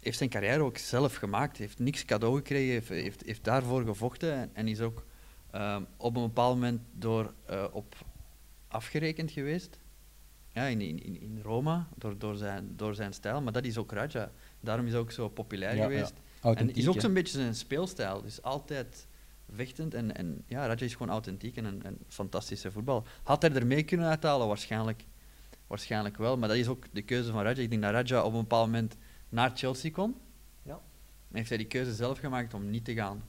[0.01, 1.57] heeft zijn carrière ook zelf gemaakt.
[1.57, 5.05] Heeft niks cadeau gekregen, heeft, heeft, heeft daarvoor gevochten en, en is ook
[5.51, 7.95] ehm, op een bepaald moment door eh, op
[8.69, 9.79] afgerekend geweest.
[10.55, 13.43] Ja, in, in, in- Roma, door, door, zijn, door zijn stijl.
[13.43, 14.31] Maar dat is ook Raja.
[14.61, 16.13] Daarom is hij ook zo populair Ja, geweest.
[16.43, 16.55] ja.
[16.55, 18.23] En is ook zo'n beetje zijn speelstijl.
[18.23, 19.07] Dus altijd
[19.51, 19.95] vechtend.
[19.95, 23.05] En, en ja, Raja is gewoon authentiek en een, een fantastische voetbal.
[23.23, 24.47] Had hij er mee kunnen uithalen?
[24.47, 25.05] Waarschijnlijk,
[25.67, 26.37] waarschijnlijk wel.
[26.39, 27.61] Maar dat is ook de keuze van Raja.
[27.63, 28.97] Ik denk dat Raja op een bepaald moment
[29.29, 30.17] naar Chelsea kon.
[30.63, 30.73] Ja.
[31.31, 33.23] En heeft hij die keuze zelf gemaakt om niet te gaan.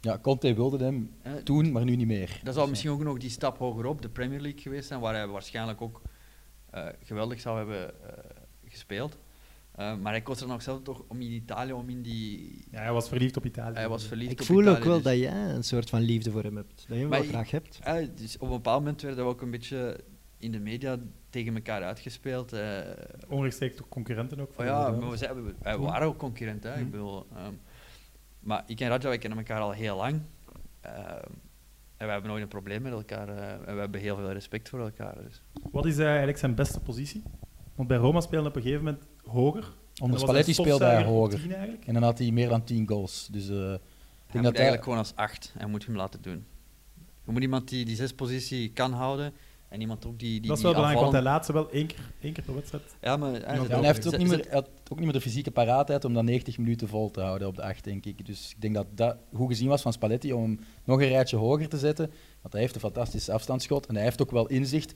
[0.00, 2.40] Ja, Conte wilde hem Eh, toen, maar nu niet meer.
[2.42, 5.26] dat zou misschien ook nog die stap hogerop, de Premier League geweest zijn, waar hij
[5.26, 6.00] waarschijnlijk ook
[6.70, 8.24] eh, geweldig zou hebben eh,
[8.68, 9.18] gespeeld.
[9.80, 12.64] Eh, maar hij koos er nog zelf toch om in Italië, om in die...
[12.70, 13.74] Ja, hij was verliefd op Italië.
[13.74, 16.00] Hij was verliefd Ik op voel Italië, ook wel dus- dat jij een soort van
[16.00, 16.74] liefde voor hem hebt.
[16.76, 17.78] Dat je hem Maar wel graag hebt.
[17.84, 20.00] Ja, dus op een bepaald moment werden we ook een beetje
[20.38, 20.98] in de media
[21.30, 22.52] tegen elkaar uitgespeeld.
[22.52, 22.78] eh.
[23.28, 24.48] Onrechtstreeks toch concurrenten ook.
[24.48, 26.72] oh voor ja, maar we, zijn, we, wij waren ook concurrenten.
[26.74, 26.90] Ik Mhm.
[26.90, 27.52] bedoel, ehm,
[28.40, 30.20] maar ik en Raja, wij kennen elkaar al heel lang.
[30.80, 30.96] Ehm,
[31.96, 33.28] en we hebben nooit een probleem met elkaar.
[33.28, 35.14] eh, en we hebben heel veel respect voor elkaar.
[35.22, 35.42] Dus.
[35.72, 37.22] Wat is eh, eigenlijk zijn beste positie?
[37.74, 39.64] Want bij Roma speelde hij op een gegeven moment hoger.
[40.00, 41.40] Onder dan Spalletti speelde hij hoger.
[41.40, 41.86] 10 eigenlijk.
[41.86, 43.28] En dan had hij meer dan 10 goals.
[43.30, 43.78] Dus eh, ik Hij denk
[44.32, 44.52] moet dat hij...
[44.52, 45.54] eigenlijk gewoon als acht.
[45.58, 46.44] En moet hem laten doen.
[47.24, 49.32] Je moet iemand die die zespositie kan houden.
[49.70, 51.70] En iemand ook die, die dat is die wel belangrijk, want hij laat ze wel
[51.70, 52.96] één keer, één keer per wedstrijd.
[53.00, 55.50] Ja, maar hij, Ja, hij heeft ook niet, meer, had ook niet meer de fysieke
[55.50, 58.26] paraatheid om dat 90 minuten vol te houden op de 8, denk ik.
[58.26, 61.36] Dus ik denk dat dat goed gezien was van Spalletti om hem nog een rijtje
[61.36, 62.10] hoger te zetten.
[62.40, 64.94] Want hij heeft een fantastische afstandsschot en hij heeft ook wel inzicht.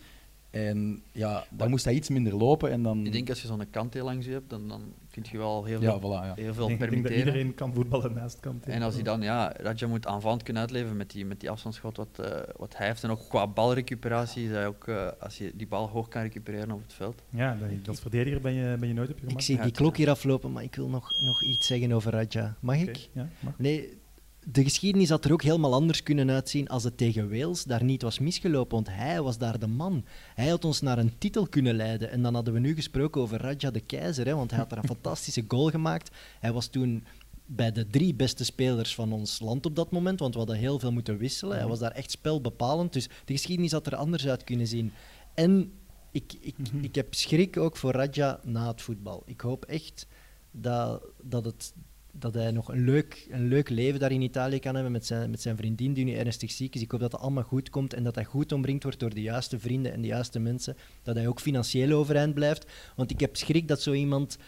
[0.54, 3.06] En ja, dan moest hij iets minder lopen en dan...
[3.06, 5.64] Ik denk als je zo'n kant heel langs je hebt, dan, dan kun je wel
[5.64, 6.32] heel ja, veel, voilà, ja.
[6.34, 7.18] heel Ik veel denk, ik denk dat permitteren.
[7.18, 8.64] iedereen kan voetballen naast kant.
[8.66, 11.96] En als hij dan, ja, Raja moet aanvallend kunnen uitleven met die, met die afstandsschot
[11.96, 13.04] wat, eh, wat hij heeft.
[13.04, 16.92] En ook qua balrecuperatie ook, eh, als je die bal hoog kan recupereren op het
[16.92, 17.22] veld.
[17.30, 19.42] Ja, dat- als verdediger ben je, ben je nooit op je Ik gemak.
[19.44, 22.54] zie die klok hier aflopen, maar ik wil nog, nog iets zeggen over Raja.
[22.60, 23.08] Mag ik?
[23.12, 23.52] Ja, mag.
[23.58, 24.02] Nee,
[24.46, 28.02] de geschiedenis had er ook helemaal anders kunnen uitzien als het tegen Wales daar niet
[28.02, 30.04] was misgelopen, want hij was daar de man.
[30.34, 32.10] Hij had ons naar een titel kunnen leiden.
[32.10, 34.78] En dan hadden we nu gesproken over Raja de Keizer, hè, want hij had er
[34.78, 36.10] een fantastische goal gemaakt.
[36.40, 37.04] Hij was toen
[37.46, 40.78] bij de drie beste spelers van ons land op dat moment, want we hadden heel
[40.78, 41.56] veel moeten wisselen.
[41.58, 44.92] Hij was daar echt spelbepalend, dus de geschiedenis had er anders uit kunnen zien.
[45.34, 45.72] En
[46.10, 46.84] ik, ik, Mhm.
[46.84, 49.22] ik heb schrik ook voor Raja na het voetbal.
[49.26, 50.06] Ik hoop echt
[50.50, 51.72] dat, dat, het,
[52.18, 55.30] dat hij nog een leuk, een leuk leven daar in Italië kan hebben met zijn,
[55.30, 56.80] met zijn vriendin die nu ernstig ziek is.
[56.80, 59.22] Ik hoop dat dat allemaal goed komt en dat hij goed omringd wordt door de
[59.22, 60.76] juiste vrienden en de juiste mensen.
[61.02, 62.66] Dat hij ook financieel overeind blijft.
[62.96, 64.38] Want ik heb schrik dat zo iemand...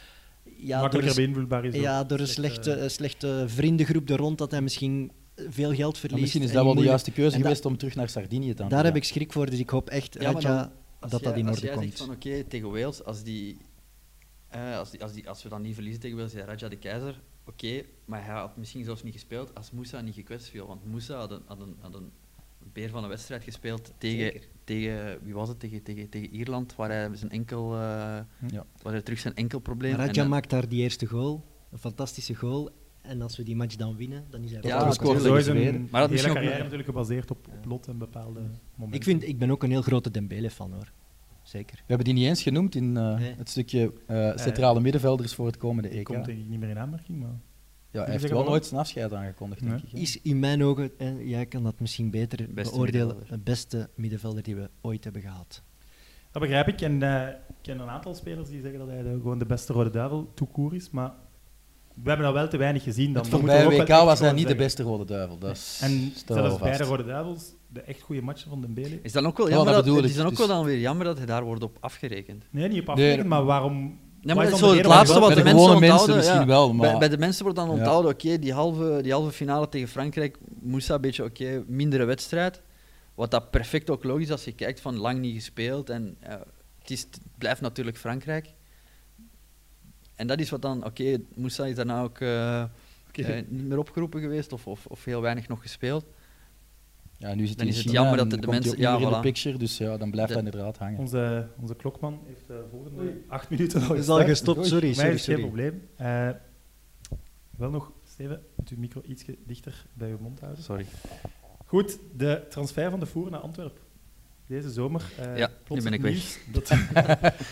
[0.57, 1.75] Ja, door Makkelijker een, beïnvloedbaar is.
[1.75, 5.11] ja, door door een slechte, slechte vriendengroep er rond, dat hij misschien
[5.49, 6.21] veel geld Maar verliest.
[6.21, 8.71] misschien is dat wel de juiste keuze dat- geweest om terug naar Sardinië te gaan.
[8.71, 10.41] Daar heb ik schrik voor, dus ik hoop echt Ja, Raja,
[11.01, 11.87] dan- dat dat in als orde jij komt.
[11.87, 13.57] zegt van oké, tegen Wales, als, die,
[14.49, 17.21] eh, als, die, als, die, als we dan niet verliezen tegen Wales, Raja de Keizer,
[17.47, 20.67] oké, maar hij had misschien zelfs niet gespeeld als Moussa niet gekwetst viel.
[20.67, 22.11] Want Moussa had een, had een, had een
[22.73, 24.43] beer van een wedstrijd gespeeld tegen, Zeker.
[24.65, 27.79] tegen wie was het, tegen, tegen, tegen Ierland, waar hij zijn enkel, eh,
[28.49, 28.65] Ja.
[28.83, 31.45] waar hij terug zijn enkel probleem Maar en Raja dan- maakt daar die eerste goal,
[31.71, 32.71] een fantastische goal.
[33.01, 35.35] En als we die match dan winnen, dan is hij Ja, wel dat scoort Zo
[35.35, 35.89] is tegen een.
[35.91, 38.41] Maar dat hele carrière natuurlijk gebaseerd op, op lot en bepaalde
[38.75, 38.99] momenten.
[39.01, 40.93] Ik, vind, ik ben ook een heel grote Dembele-fan hoor.
[41.57, 41.77] Zeker.
[41.77, 43.35] We hebben die niet eens genoemd in eh, Nee.
[43.37, 46.05] het stukje eh, centrale middenvelders voor het komende Die EK.
[46.05, 47.39] komt denk ik niet meer in aanmerking, maar...
[47.91, 49.83] Ja, hij heeft wel nooit zijn afscheid aangekondigd, denk Nee.
[49.85, 49.91] ik.
[49.93, 49.99] hè.
[49.99, 54.43] Is in mijn ogen, en jij kan dat misschien beter Beste beoordelen, de beste middenvelder
[54.43, 55.63] die we ooit hebben gehad.
[56.31, 56.81] Dat begrijp ik.
[56.81, 59.73] En eh, ik ken een aantal spelers die zeggen dat hij de, gewoon de beste
[59.73, 61.13] rode duivel toekoer is, maar
[62.03, 63.13] we hebben dat wel te weinig gezien.
[63.13, 65.39] Dan voorbije ook WK was hij niet de beste rode duivel.
[65.39, 66.85] Dat is, En zelfs bij de.
[66.85, 68.99] Rode Duivels, de echt goede matchen van Dembele.
[69.03, 70.79] Is dan ook wel Ja, jammer dat dat, is dan ook dus- wel dan weer
[70.79, 72.45] jammer dat hij daar wordt op afgerekend.
[72.51, 73.99] Nee, niet op Nee, afgerekend, maar waarom...
[74.21, 76.17] Ja, maar dat is het laatste wat Bij de de mensen onthouden.
[76.17, 76.47] misschien ja.
[76.47, 77.75] wel, maar- Bij, bij de mensen wordt dan Ja.
[77.75, 82.63] onthouden, oké, die, halve, die halve finale tegen Frankrijk, Moussa een beetje, oké, mindere wedstrijd.
[83.15, 85.91] Wat dat perfect ook logisch is als je kijkt van lang niet gespeeld.
[85.91, 86.17] En
[86.79, 88.47] het, is, het blijft natuurlijk Frankrijk.
[90.17, 92.63] En dat is wat dan, oké, Moussa is daarna ook eh,
[93.13, 96.05] eh, niet meer opgeroepen geweest of, of, of heel weinig nog gespeeld.
[97.19, 99.13] Ja, nu zit Dan is in het China jammer dat de mensen- ja, meer in
[99.13, 99.17] voilà.
[99.17, 100.99] de picture, dus ja, dan blijft Dat- hij inderdaad hangen.
[100.99, 104.93] Onze, onze klokman heeft de volgende acht minuten al Dat is al gestopt, sorry.
[104.93, 105.41] Sorry, is het geen sorry.
[105.41, 105.83] probleem.
[105.97, 106.29] Eh,
[107.57, 110.63] wel nog, Steven, moet uw micro iets dichter bij uw mond houden.
[110.63, 110.87] Sorry.
[111.67, 113.83] Goed, de transfer van de Voer naar Antwerpen.
[114.49, 115.03] Deze zomer.
[115.19, 116.71] eh, Ja, nu ben ik nieuws Dat,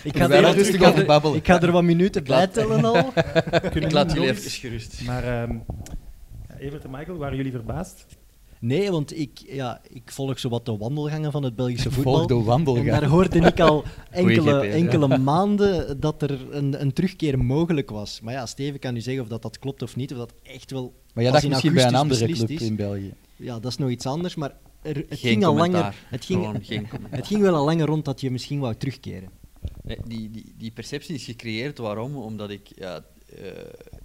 [0.05, 1.37] Ik ga, er, rustig ik, ga over er, babbelen.
[1.37, 3.13] ik ga er wat minuten Ik laat- bijtellen al.
[3.83, 5.03] Ik laat jullie even gerust.
[5.07, 5.53] Maar ehm
[6.49, 8.07] ja, Evert en Michael, waren jullie verbaasd?
[8.59, 12.27] Nee, want ik, ja, ik volg zo wat de wandelgangen van het Belgische Volg voetbal.
[12.27, 12.91] de En wandelgang.
[12.91, 14.73] daar hoorde ik al enkele, GPS, ja.
[14.73, 18.21] enkele maanden dat er een, een terugkeer mogelijk was.
[18.21, 20.71] Maar ja, Steven kan nu zeggen of dat, dat klopt of niet, of dat echt
[20.71, 20.93] wel...
[21.15, 22.61] Maar jij dacht misschien bij een andere club is.
[22.63, 23.15] in België.
[23.37, 24.53] Ja, dat is nog iets anders, maar
[24.85, 25.83] er, het, Geen ging al commentaar.
[25.83, 27.19] langer, het, ging, Gewoon geen commentaar.
[27.19, 29.31] het ging wel al langer rond dat je misschien wou terugkeren.
[29.83, 31.79] Nee, die, die, die perceptie is gecreëerd.
[31.79, 32.17] Waarom?
[32.17, 33.05] Omdat ik ja,
[33.37, 33.49] eh,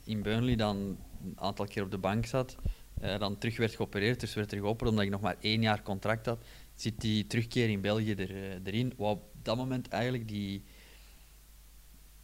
[0.04, 2.56] in Burnley dan een aantal keer op de bank zat.
[3.02, 5.82] eh, dan terug werd geopereerd, dus werd er geopperd omdat ik nog maar één jaar
[5.82, 6.44] contract had.
[6.76, 8.94] Zit die terugkeer in België er, eh, erin?
[8.98, 10.64] Wat op dat moment eigenlijk die,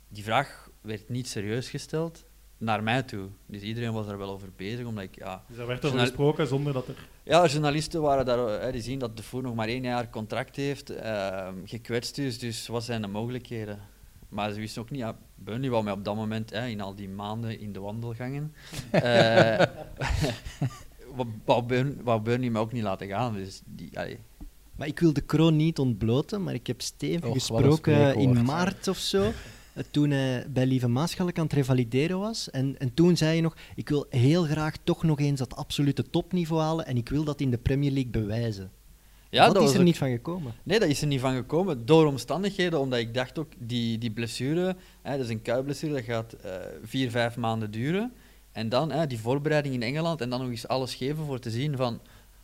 [0.08, 2.26] die vraag werd niet serieus gesteld
[2.58, 3.28] naar mij toe.
[3.46, 6.08] Dus iedereen was daar wel over bezig, omdat ik ja, Dus daar werd over Journal-
[6.08, 7.08] gesproken zonder dat er...
[7.24, 10.56] ja, journalisten waren daar, eh, die zien dat de Voer nog maar één jaar contract
[10.56, 13.80] heeft, eh, gekwetst is, dus wat zijn de mogelijkheden?
[14.30, 16.96] Maar ze wisten ook niet, ja, Burnley wou mij op dat moment, hè, in al
[16.96, 18.54] die maanden in de wandelgangen,
[18.92, 19.62] eh
[21.16, 23.34] wou- wou, Burn, wou Burnley mij ook niet laten gaan.
[23.34, 24.20] Dus die, allee,
[24.76, 28.98] Maar ik wil de kroon niet ontbloten, maar ik heb Steven gesproken in maart of
[28.98, 29.32] zo.
[29.76, 32.50] eh, Toen hij bij Lieve Maaschalk aan het revalideren was.
[32.52, 36.10] En, en toen zei hij nog: Ik wil heel graag toch nog eens dat absolute
[36.10, 36.86] topniveau halen.
[36.86, 38.72] En ik wil dat in de Premier League bewijzen.
[39.30, 40.54] ja, dat, is er ook- niet van gekomen.
[40.64, 41.86] Nee, dat is er niet van gekomen.
[41.86, 46.04] Door omstandigheden, omdat ik dacht ook, die, die blessure, hè, dat is een kuitblessure, dat
[46.04, 46.52] gaat eh,
[46.84, 48.14] vier, vijf maanden duren.
[48.52, 51.50] En dan hè, die voorbereiding in Engeland en dan nog eens alles geven voor te
[51.50, 52.00] zien van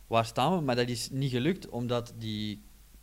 [0.06, 0.60] waar staan we.
[0.64, 2.62] Maar dat is niet gelukt, omdat die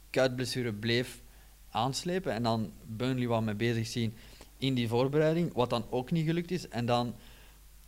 [0.10, 1.22] kuitblessure bleef
[1.72, 2.34] aanslepen.
[2.34, 4.14] En dan Burnley wou mee bezig zien
[4.58, 6.68] in die voorbereiding, wat dan ook niet gelukt is.
[6.68, 7.16] En dan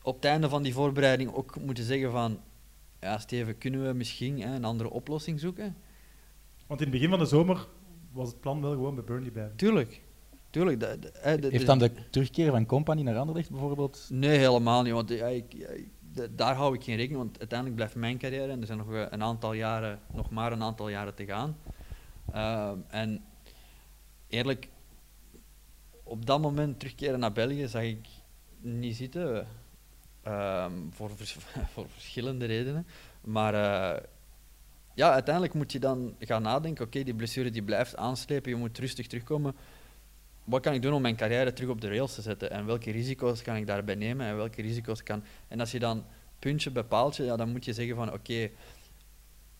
[0.01, 2.39] op het einde van die voorbereiding ook moeten zeggen van,
[2.99, 5.75] ja Steven, kunnen we misschien hè, een andere oplossing zoeken?
[6.67, 7.67] Want in het begin van de zomer
[8.11, 9.55] was het plan wel gewoon bij Burnley blijven.
[9.55, 10.01] Tuurlijk.
[10.49, 10.79] Tuurlijk.
[10.79, 14.07] de- de- hè, de- Heeft dan de terugkeer van Company naar Anderlecht bijvoorbeeld...
[14.11, 14.93] Nee, helemaal niet.
[14.93, 18.17] Want ja, ik, ja, ik- de- daar hou ik geen rekening Want uiteindelijk blijft mijn
[18.17, 21.57] carrière en er zijn nog een aantal jaren, nog maar een aantal jaren te gaan.
[22.33, 23.21] Ehm, en
[24.31, 24.67] eerlijk,
[26.03, 28.07] op dat moment terugkeren naar België zag ik
[28.59, 29.47] niet zitten.
[30.23, 31.11] Ehm, voor,
[31.73, 32.87] voor verschillende redenen.
[33.21, 34.03] Maar eh,
[34.93, 38.77] ja, uiteindelijk moet je dan gaan nadenken, oké, die blessure die blijft aanslepen, je moet
[38.77, 39.55] rustig terugkomen.
[40.43, 42.51] Wat kan ik doen om mijn carrière terug op de rails te zetten?
[42.51, 44.25] En welke risico's kan ik daarbij nemen?
[44.25, 45.23] En welke risico's kan...
[45.47, 46.05] En als je dan
[46.39, 48.49] puntje bij paaltje, ja, dan moet je zeggen van, oké,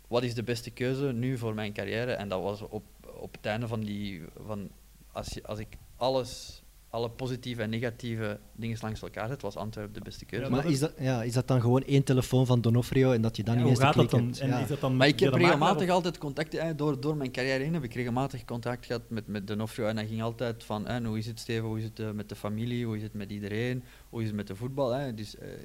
[0.08, 2.12] wat is de beste keuze nu voor mijn carrière?
[2.12, 2.84] En dat was op,
[3.22, 4.22] op het einde van die...
[4.46, 4.70] Van,
[5.12, 9.94] als, je, als ik alles, alle positieve en negatieve dingen langs elkaar zet, was Antwerpen
[9.94, 10.46] de beste keuze.
[10.46, 13.22] Ja, Maar dat is dat, ja, is dat dan gewoon één telefoon van Donofrio en
[13.22, 14.26] dat je dan Ja, niet eens de gaat dat dan?
[14.26, 14.40] hebt?
[14.40, 14.60] En Ja.
[14.60, 17.64] is dat dan Maar ik heb regelmatig of- altijd contact, eh, door, door mijn carrière
[17.64, 19.86] heen heb ik regelmatig contact gehad met, met Donofrio.
[19.88, 22.30] En hij ging altijd van, eh, hoe is het Steven, hoe is het eh, met
[22.30, 24.96] de familie, hoe is het met iedereen, hoe is het met de voetbal.
[24.96, 25.16] eh.
[25.16, 25.58] Dus eh, eh,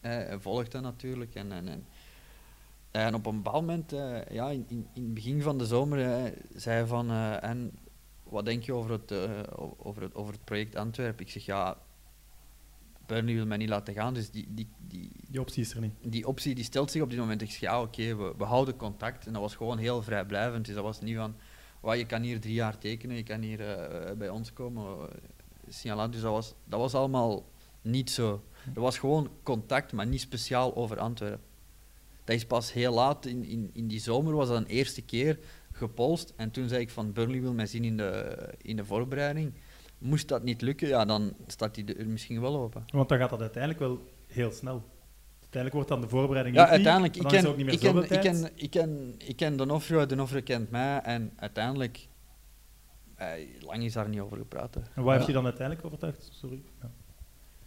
[0.00, 1.34] hij volgt dat natuurlijk.
[1.34, 1.86] En, en, en,
[2.94, 6.00] en op een bepaald moment, eh, ja, in, in, in het begin van de zomer,
[6.00, 7.72] eh, zei hij van, eh, en
[8.22, 9.12] wat denk je over het,
[9.78, 11.24] over, het, over het project Antwerpen?
[11.24, 11.78] Ik zeg, ja,
[13.06, 15.92] Burnley wil mij niet laten gaan, dus die, die, die, Die optie is er niet.
[16.02, 17.42] die optie die stelt zich op dit moment.
[17.42, 19.26] Ik zeg, ja, oké, we, we houden contact.
[19.26, 20.64] En dat was gewoon heel vrijblijvend.
[20.64, 21.34] Dus dat was niet van,
[21.80, 23.58] "Wauw, je kan hier drie jaar tekenen, je kan hier
[24.18, 25.08] bij ons komen.
[25.68, 27.44] signalant." Dus dat was, dat was allemaal
[27.82, 28.44] niet zo.
[28.74, 31.53] Er was gewoon contact, maar niet speciaal over Antwerpen.
[32.24, 35.38] Dat is pas heel laat in, in, in die zomer, was dat een eerste keer
[35.72, 36.32] gepolst.
[36.36, 39.52] En toen zei ik van, Burnley wil mij zien in de, in de voorbereiding.
[39.98, 42.84] Moest dat niet lukken, ja, dan staat die deur misschien wel open.
[42.92, 44.82] Want dan gaat dat uiteindelijk wel heel snel.
[45.40, 47.16] Uiteindelijk wordt dan de voorbereiding Ja, niet, uiteindelijk.
[47.16, 50.06] Ik er ken, ook niet ik, meer ken, ik, ken, ik, ken, ik ken Donofrio,
[50.06, 51.00] Donofrio kent mij.
[51.00, 52.08] En uiteindelijk,
[53.14, 53.28] eh,
[53.60, 54.74] lang is daar niet over gepraat.
[54.74, 54.80] hè.
[54.80, 55.26] En heb Ja.
[55.26, 56.28] je dan uiteindelijk overtuigd?
[56.32, 56.62] Sorry.
[56.82, 56.90] Ja.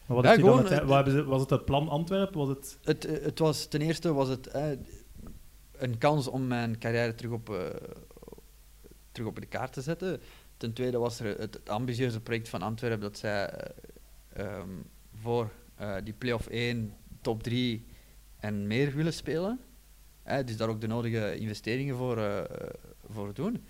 [0.07, 2.37] Maar wat Ja, dan gewoon, wat ze- was het het plan Antwerpen?
[2.39, 2.77] Was het...
[2.83, 4.69] Het, eh, het was, ten eerste was het eh,
[5.71, 7.65] een kans om mijn carrière terug op, eh,
[9.11, 10.21] terug op de kaart te zetten.
[10.57, 14.69] Ten tweede was er het, het ambitieuze project van Antwerpen dat zij eh, ehm,
[15.13, 15.51] voor
[16.03, 17.85] die play-off 1, top 3
[18.39, 19.59] en meer willen spelen.
[20.23, 22.47] Eh, dus daar ook de nodige investeringen voor,
[23.09, 23.65] voor doen.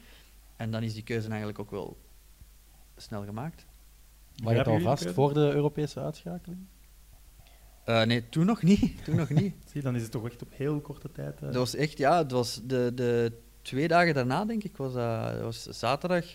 [0.55, 1.97] En dan is die keuze eigenlijk ook wel
[2.95, 3.65] snel gemaakt.
[4.43, 6.65] Lag het al vast voor de Europese uitschakeling?
[7.83, 8.95] Eh, nee, toen nog niet.
[9.05, 9.55] Toen nog niet.
[9.65, 11.35] Zie, dan is het toch echt op heel korte tijd.
[11.35, 11.41] eh.
[11.41, 15.31] Dat was echt, ja, het was de, de twee dagen daarna, denk ik, was dat,
[15.33, 16.25] dat was zaterdag.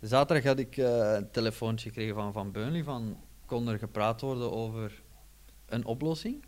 [0.00, 4.52] Zaterdag had ik eh, een telefoontje gekregen van, van Burnley, van kon er gepraat worden
[4.52, 5.02] over
[5.66, 6.44] een oplossing.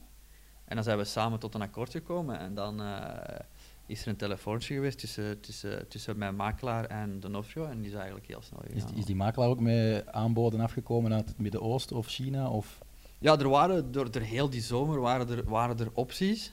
[0.64, 3.38] En dan zijn we samen tot een akkoord gekomen en dan eh,
[3.87, 7.94] is er een telefoontje geweest tussen, tussen, tussen mijn makelaar en Donofrio en die is
[7.96, 8.96] eigenlijk heel snel Is, gegaan.
[8.99, 12.51] is die makelaar ook met aanboden afgekomen uit het Midden-Oosten of China?
[12.51, 12.79] Of
[13.18, 16.53] Ja, er waren door, door heel die zomer waren er, waren er opties.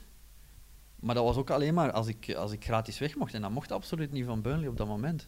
[1.00, 3.34] Maar dat was ook alleen maar als ik, als ik gratis weg mocht.
[3.34, 5.22] En dat mocht absoluut niet van Burnley op dat moment.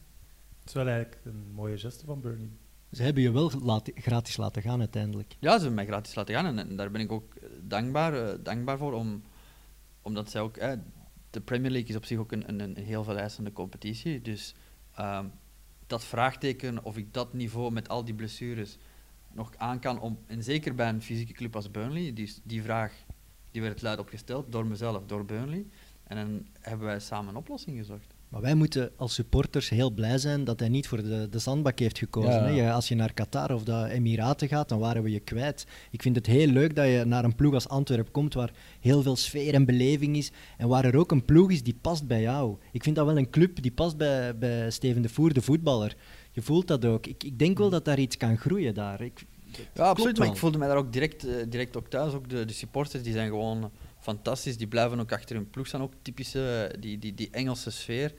[0.60, 2.50] Het is wel eigenlijk een mooie geste van Burnley.
[2.92, 5.36] Ze hebben je wel laat- gratis laten gaan uiteindelijk.
[5.40, 6.46] Ja, ze hebben mij gratis laten gaan.
[6.46, 8.94] En, en daar ben ik ook dankbaar, eh, dankbaar voor.
[8.94, 9.24] Om,
[10.02, 10.58] omdat zij ook...
[10.58, 10.72] eh,
[11.36, 14.22] de Premier League is op zich ook een, een, een heel vereisende competitie.
[14.22, 14.56] Dus
[14.96, 15.28] ehm,
[15.88, 18.78] dat vraagteken of ik dat niveau met al die blessures
[19.32, 20.20] nog aan kan om...
[20.28, 22.94] En zeker bij een fysieke club als Burnley, die, die vraag
[23.52, 25.66] die werd luid opgesteld door mezelf, door Burnley.
[26.04, 28.15] En dan hebben wij samen een oplossing gezocht.
[28.30, 31.80] Maar wij moeten als supporters heel blij zijn dat hij niet voor de, de zandbak
[31.80, 32.32] heeft gekozen.
[32.32, 32.44] Ja.
[32.44, 32.50] Hè?
[32.50, 35.66] Je- als je naar Qatar of de Emiraten gaat, dan waren we je kwijt.
[35.92, 39.02] Ik vind het heel leuk dat je naar een ploeg als Antwerpen komt waar heel
[39.02, 40.32] veel sfeer en beleving is.
[40.58, 42.58] En waar er ook een ploeg is die past bij jou.
[42.72, 45.96] Ik vind dat wel een club die past bij, bij Steven de Voer, de voetballer.
[46.32, 47.08] Je voelt dat ook.
[47.08, 49.02] Ik, ik denk wel dat daar iets kan groeien daar.
[49.02, 49.26] Ik,
[49.74, 50.18] Ja, absoluut.
[50.18, 52.14] Maar ik voelde mij daar ook direct, eh, direct ook thuis.
[52.14, 53.72] Ook de, de supporters die zijn gewoon
[54.06, 54.58] fantastisch.
[54.58, 55.82] Die blijven ook achter hun ploeg staan.
[55.82, 58.14] Ook typische, eh, die, die, die Engelse sfeer.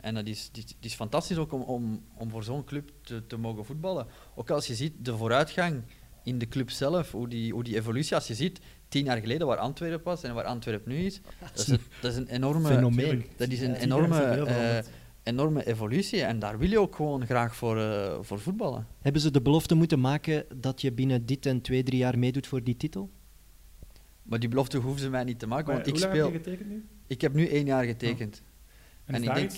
[0.00, 3.26] En dat is, die, die is fantastisch ook om, om, om voor zo'n club te,
[3.26, 4.06] te mogen voetballen.
[4.34, 5.82] Ook als je ziet de vooruitgang
[6.24, 9.46] in de club zelf, hoe die, hoe die evolutie, als je ziet, tien jaar geleden
[9.46, 12.68] waar Antwerpen was en waar Antwerpen nu is, dat is, een- dat is een enorme,
[12.68, 13.24] Fenomeen.
[13.36, 14.78] Dat is een enorme, eh,
[15.22, 16.22] enorme evolutie.
[16.22, 18.86] En daar wil je ook gewoon graag voor, eh, voor voetballen.
[19.00, 22.46] hebben ze de belofte moeten maken dat je binnen dit en twee, drie jaar meedoet
[22.46, 23.10] voor die titel?
[24.22, 26.24] Maar die belofte hoeven ze mij niet te maken, Maar want ik speel...
[26.24, 26.86] heb je getekend nu?
[27.06, 28.42] Ik heb nu één jaar getekend.
[29.04, 29.52] En, En ik daar denk-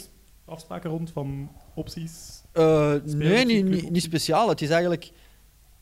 [0.44, 2.42] afspraken rond van opties?
[2.52, 4.48] Eh, nee, niet, niet, speciaal.
[4.48, 5.10] Het is eigenlijk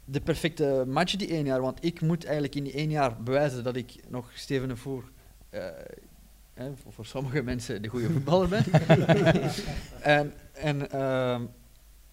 [0.04, 1.60] de perfecte match, die één jaar.
[1.60, 5.04] Want ik moet eigenlijk in die één jaar bewijzen dat ik nog Steven Voer,
[5.50, 5.66] eh,
[6.54, 8.64] eh, voor, voor sommige mensen, de goede voetballer ben.
[10.00, 11.42] en, en, ehm,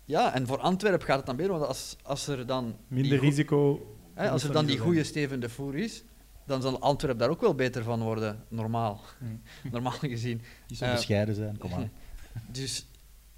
[0.06, 2.76] ja, en voor Antwerpen gaat het dan beter, want als, als er dan...
[2.88, 3.96] Minder risico.
[4.16, 5.04] als er dan die goede.
[5.04, 6.04] Steven de Voer is,
[6.48, 9.02] dan zal Antwerpen daar ook wel beter van worden, normaal.
[9.20, 9.42] Mm.
[9.72, 10.42] normaal gezien.
[10.68, 11.58] die Eh, bescheiden zijn?
[11.58, 11.92] Kom aan.
[12.52, 12.88] Dus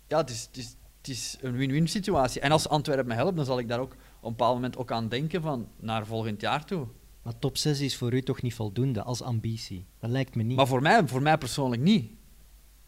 [0.08, 2.42] ja, het is, het is, het is een win-win situatie.
[2.42, 4.92] En als Antwerpen me helpt, dan zal ik daar ook op een bepaald moment ook
[4.92, 6.88] aan denken van naar volgend jaar toe.
[7.22, 9.86] Maar top 6 is voor u toch niet voldoende als ambitie?
[10.00, 10.58] Dat lijkt me niet.
[10.58, 12.12] Maar voor mij, voor mij persoonlijk niet.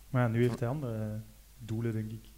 [0.09, 1.19] Maar ja, nu heeft hij andere eh,
[1.57, 2.30] doelen, denk ik.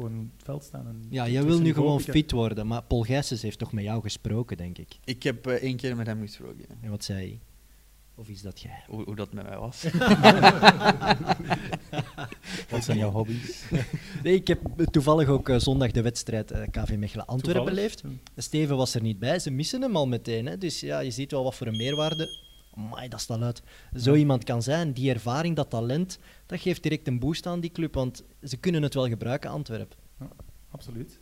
[0.00, 0.86] Gewoon in het veld staan.
[0.86, 4.02] En ja, jij wil nu gewoon fit worden, maar Paul Gijsens heeft toch met jou
[4.02, 4.98] gesproken, denk ik.
[5.04, 6.64] Ik heb eh, één keer met hem gesproken.
[6.68, 6.74] ja.
[6.80, 7.40] En wat zei hij?
[8.14, 8.82] Of is dat jij?
[8.86, 9.82] Hoe, hoe dat met mij was.
[12.70, 13.64] Wat zijn jouw hobby's?
[14.22, 14.60] Nee, ik heb
[14.90, 18.02] toevallig ook eh, zondag de wedstrijd eh, KV Mechelen Antwerpen beleefd.
[18.36, 20.46] Steven was er niet bij, ze missen hem al meteen.
[20.46, 20.58] Hè.
[20.58, 22.38] Dus ja, je ziet wel wat voor een meerwaarde.
[22.76, 23.62] Amai, dat staat uit.
[23.96, 27.70] Zo iemand kan zijn, die ervaring, dat talent, dat geeft direct een boost aan die
[27.72, 29.96] club, want ze kunnen het wel gebruiken, Antwerpen.
[30.70, 31.20] Absoluut.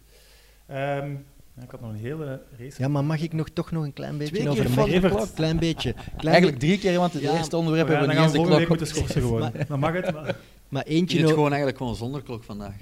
[0.67, 1.11] Ehm,
[1.57, 2.83] ja, ik had nog een hele race.
[2.83, 5.35] Ja, maar mag ik nog, toch nog een klein beetje Twee over klok.
[5.35, 5.93] Klein beetje.
[6.17, 8.43] Klein Eigenlijk drie keer, want het Ja, eerste onderwerp Oh ja, hebben we niet eens
[8.49, 9.53] de klok moeten schorsen gewoon.
[9.69, 10.13] Dan mag het.
[10.13, 10.37] Maar,
[10.69, 11.35] Maar Je eentje zit nog.
[11.35, 12.75] gewoon eigenlijk gewoon zonder klok vandaag.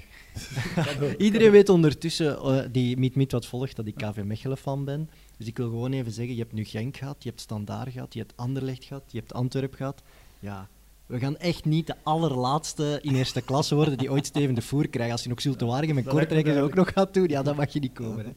[1.17, 5.09] Iedereen weet ondertussen, eh, die Miet Miet wat volgt, dat ik KV Mechelen fan ben.
[5.37, 8.13] Dus ik wil gewoon even zeggen, je hebt nu Genk gehad, je hebt Standaard gehad,
[8.13, 10.03] je hebt Anderlecht gehad, je hebt Antwerp gehad.
[10.39, 10.67] Ja,
[11.05, 14.87] we gaan echt niet de allerlaatste in eerste klasse worden die ooit Steven de Voer
[14.87, 15.11] krijgt.
[15.11, 17.43] Als je nog Zulte Waregem met Dat lijkt me Kortrijk ook nog gaat doen, ja,
[17.43, 18.25] dan mag je niet komen.
[18.25, 18.31] Hè.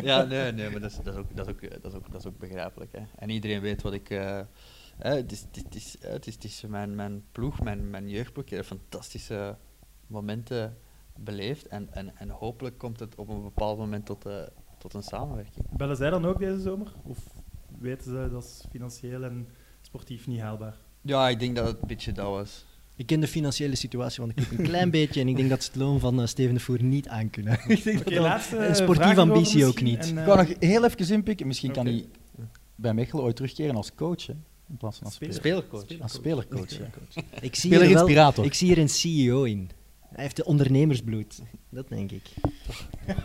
[0.00, 2.10] Ja, nee, nee, maar dat is, dat is, ook, dat is, ook, dat is, ook,
[2.12, 2.92] dat is ook begrijpelijk.
[2.92, 3.00] Hè.
[3.16, 4.10] En iedereen weet wat ik.
[4.10, 4.40] eh,
[4.96, 7.60] hè, het, is, het, is, het, is, eh, het, is, het is mijn, mijn ploeg,
[7.60, 8.44] mijn, mijn jeugdploeg.
[8.44, 9.56] Ik heb fantastische
[10.06, 10.76] momenten
[11.16, 11.66] beleefd.
[11.66, 14.26] En, en, en hopelijk komt het op een bepaald moment tot,
[14.88, 15.66] tot een samenwerking.
[15.76, 16.92] bellen zij dan ook deze zomer?
[17.02, 17.18] Of
[17.78, 19.48] weten ze dat is financieel en
[19.80, 20.76] sportief niet haalbaar?
[21.00, 22.64] Ja, ik denk dat het een beetje dat was.
[22.96, 25.62] Ik ken de financiële situatie van de club een klein beetje en ik denk dat
[25.62, 27.52] ze het loon van eh, Steven de Voer niet aankunnen.
[27.68, 29.98] ik denk Oké, dat laatste een sportieve ambitie ook niet.
[29.98, 31.46] En, Ik eh, wou nog heel even inpikken.
[31.46, 32.04] Misschien kan hij
[32.74, 34.34] bij Mechelen ooit terugkeren als coach, hè,
[34.68, 35.34] in plaats van als Speler.
[35.34, 35.62] speler.
[35.62, 36.00] Spelercoach.
[36.00, 36.88] Als spelercoach, ja.
[37.40, 39.70] Ik zie, wel, ik zie er een CEO in.
[40.16, 41.42] Hij heeft de ondernemersbloed.
[41.70, 42.22] Dat denk ik.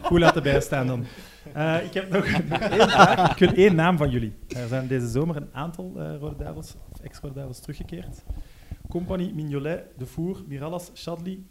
[0.01, 1.05] Goed laten bijstaan dan.
[1.53, 3.31] Eh, ik heb nog één vraag.
[3.35, 4.33] Ik wil één naam van jullie.
[4.47, 8.23] Er zijn deze zomer een aantal eh Rode Duivels, of ex-Rode Duivels, teruggekeerd.
[8.89, 11.45] Compagnie, Mignolet, De Voer, Mirallas, Chadli.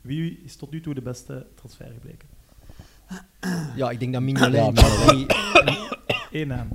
[0.00, 2.28] Wie is tot nu toe de beste transfer gebleken?
[3.76, 4.78] Ja, ik denk dat Mignolet...
[4.78, 5.26] Ja,
[6.30, 6.68] Eén naam.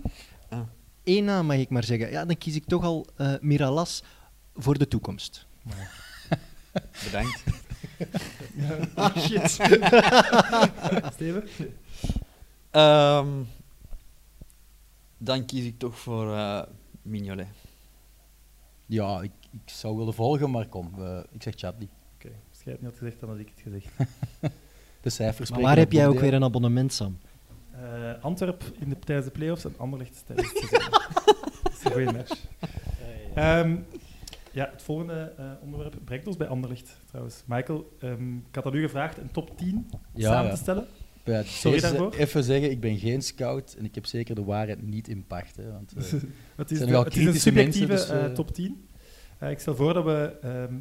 [1.03, 2.11] Eén naam mag ik maar zeggen.
[2.11, 4.03] Ja, dan kies ik toch al eh, Miralas
[4.53, 5.47] voor de toekomst.
[7.03, 7.43] Bedankt.
[8.95, 9.49] Ah, shit.
[11.13, 11.47] Steven?
[12.71, 13.27] Ehm,
[15.17, 16.61] dan kies ik toch voor eh
[17.01, 17.47] Mignolet.
[18.85, 20.93] Ja, ik, ik zou willen volgen, maar kom,
[21.31, 21.89] ik zeg Chadli.
[22.15, 23.87] Oké, als jij het niet had gezegd, dan had ik het gezegd.
[25.01, 27.17] De cijfers Maar waar heb jij ook weer een abonnement, Sam?
[27.71, 30.89] Eh Antwerp in de, tijdens de play-offs en Anderlecht tijdens seizoen.
[31.63, 32.45] Dat is een goede match.
[33.35, 33.77] Ehm,
[34.51, 37.43] ja, het volgende eh, onderwerp brengt ons bij Anderlecht, trouwens.
[37.45, 40.53] Michael, ehm, ik had aan u gevraagd een top 10 Ja, samen ja.
[40.55, 40.85] te stellen.
[41.23, 42.13] Ja, Sorry daarvoor.
[42.13, 45.55] Even zeggen, ik ben geen scout en ik heb zeker de waarheid niet in pacht.
[45.55, 46.03] Hè, want, eh,
[46.55, 48.87] Het is, zijn de- wel het is een subjectieve mensen, dus, eh, top 10.
[49.37, 50.73] Eh, ik stel voor dat we ehm,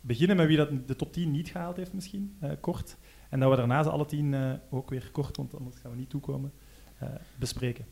[0.00, 2.96] beginnen met wie dat de top 10 niet gehaald heeft, misschien, kort.
[3.30, 5.96] En dat we daarna ze alle 10 eh, ook weer kort, want anders gaan we
[5.96, 6.52] niet toekomen,
[7.38, 7.84] bespreken.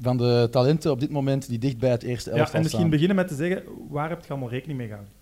[0.00, 2.80] Van de talenten op dit moment die dicht bij het eerste Ja, elftal en misschien
[2.80, 2.90] staan.
[2.98, 5.12] beginnen met te zeggen, waar heb je allemaal rekening mee gehouden?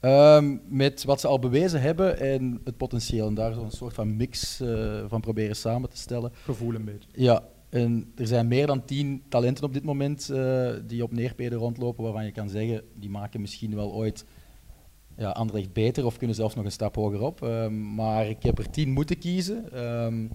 [0.00, 3.26] Ehm, met wat ze al bewezen hebben en het potentieel.
[3.26, 6.32] En daar zo'n soort van mix eh, van proberen samen te stellen.
[6.44, 7.08] Gevoel een beetje.
[7.12, 11.58] Ja, en er zijn meer dan tien talenten op dit moment eh, die op neerpeden
[11.58, 14.24] rondlopen, waarvan je kan zeggen, die maken misschien wel ooit
[15.16, 17.42] ja, Anderlecht beter of kunnen zelfs nog een stap hoger op.
[17.42, 19.72] Ehm, maar ik heb er tien moeten kiezen.
[19.72, 20.26] Ehm,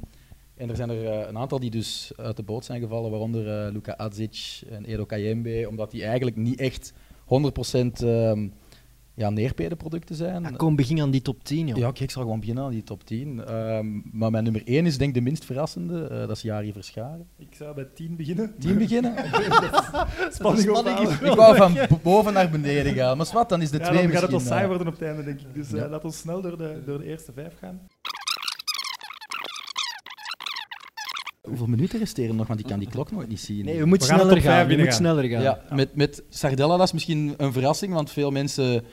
[0.57, 3.65] en er zijn er eh, een aantal die dus uit de boot zijn gevallen, waaronder
[3.65, 6.93] eh, Luka Adzic en Edo Kayembe, omdat die eigenlijk niet echt
[7.25, 8.47] 100% ehm
[9.17, 10.43] ja, neerpedenproducten zijn.
[10.43, 11.77] Ja, kom, begin aan die top 10, joh.
[11.77, 13.45] Ja, ik zal gewoon beginnen aan die top 10.
[13.45, 16.73] Ehm, maar mijn nummer 1 is denk ik de minst verrassende, eh, dat is Jari
[16.73, 17.27] Verscharen.
[17.37, 18.55] Ik zou bij 10 beginnen.
[18.59, 19.13] 10 beginnen?
[20.31, 20.69] Spanning
[21.21, 23.17] ik wou van boven naar beneden gaan.
[23.17, 24.49] Maar wat, dan is de Ja, 2 dan gaat het misschien...
[24.49, 25.53] wel saai worden op het einde, denk ik.
[25.53, 25.87] Dus eh, Ja.
[25.87, 27.79] laat ons snel door de, door de eerste vijf gaan.
[31.47, 32.47] Hoeveel minuten resteren nog?
[32.47, 33.65] Want ik kan die klok nooit niet zien.
[33.65, 34.53] Nee, we moeten We gaan sneller gaan.
[34.53, 34.97] Je moet binnengaan.
[34.97, 35.41] sneller gaan.
[35.41, 38.83] Ja, met, met Sardella, dat is misschien een verrassing, want veel mensen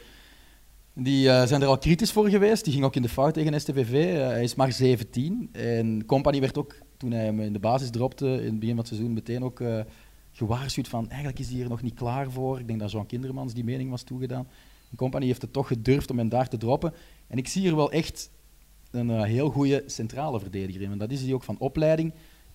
[0.95, 2.65] die, eh, zijn er al kritisch voor geweest.
[2.65, 3.93] Die ging ook in de fout tegen STVV.
[3.93, 5.49] Eh, hij is maar 17.
[5.53, 8.79] En Company werd ook, toen hij hem in de basis dropte, in het begin van
[8.79, 9.81] het seizoen, meteen ook eh,
[10.33, 12.59] gewaarschuwd van eigenlijk is hij hier nog niet klaar voor.
[12.59, 14.49] Ik denk dat Jean Kindermans die mening was toegedaan.
[14.91, 16.95] En Company heeft het toch gedurfd om hem daar te droppen.
[17.27, 18.31] En ik zie hier wel echt
[18.91, 20.91] een heel goede centrale verdediger in.
[20.91, 22.13] En dat is hij ook van opleiding.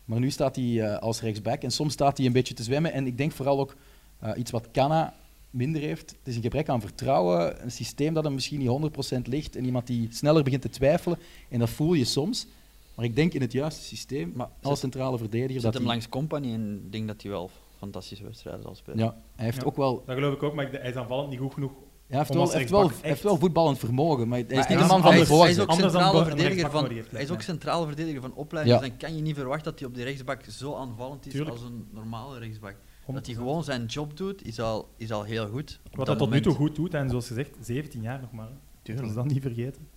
[0.09, 2.93] Maar nu staat hij eh, als rechtsback en soms staat hij een beetje te zwemmen.
[2.93, 3.75] En ik denk vooral ook
[4.19, 5.13] eh, iets wat Canna
[5.49, 6.09] minder heeft.
[6.09, 9.65] Het is een gebrek aan vertrouwen, een systeem dat hem misschien niet 100% ligt en
[9.65, 11.17] iemand die sneller begint te twijfelen.
[11.49, 12.47] En dat voel je soms.
[12.95, 15.47] Maar ik denk in het juiste systeem, maar als centrale verdediger...
[15.49, 18.63] Je Dat zet hem hij- langs company en ik denk dat hij wel fantastische wedstrijden
[18.63, 18.97] zal spelen.
[18.99, 19.63] Ja, hij heeft Ja.
[19.63, 21.71] ook wel, Dat geloof ik ook, maar hij is aanvallend niet goed genoeg.
[22.09, 24.77] Hij heeft wel, heeft wel, heeft wel voetballend vermogen, maar hij is Maar niet hij
[24.77, 25.59] de man van de is- Hij is voorzet.
[25.69, 28.81] ook centrale verdediger van, hij is ook centrale verdediger van opleiding, Ja.
[28.81, 31.51] dus dan kan je niet verwachten dat hij op die rechtsbak zo aanvallend is Tuurlijk.
[31.55, 32.71] als een normale rechtsbak.
[32.71, 33.25] Dat 100%.
[33.25, 35.79] hij gewoon zijn job doet, is al, is al heel goed.
[35.83, 38.49] Wat dat hij tot nu toe goed doet, en zoals gezegd, 17 jaar nog maar.
[38.81, 39.07] Tuurlijk.
[39.07, 39.87] Dat is dan niet vergeten.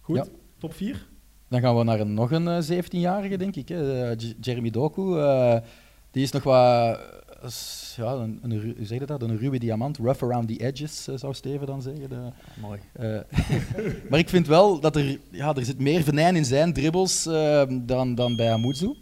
[0.00, 0.24] Goed, Ja.
[0.58, 1.06] top 4.
[1.48, 3.68] Dan gaan we naar een, nog een eh, 17-jarige, denk ik.
[3.68, 4.10] Hè.
[4.10, 5.18] Eh, Jeremy Doku.
[5.18, 5.56] eh,
[6.10, 7.00] die is nog wat...
[7.96, 9.22] ja, een, een, hoe zeg je dat?
[9.22, 9.96] Een ruwe diamant.
[9.96, 12.08] Rough around the edges, eh, zou Steven dan zeggen.
[12.08, 12.30] De,
[12.60, 12.80] Mooi.
[12.92, 13.18] eh,
[14.10, 15.18] maar ik vind wel dat er...
[15.30, 18.94] Ja, er zit meer venijn in zijn dribbles eh, dan, dan bij Amuzu.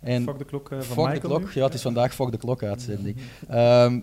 [0.00, 1.54] En Fuck de klok eh, van fuck de Michael klok.
[1.54, 1.60] nu.
[1.60, 3.16] Ja, het is vandaag fuck de klok uitzending.
[3.48, 4.00] Ehm,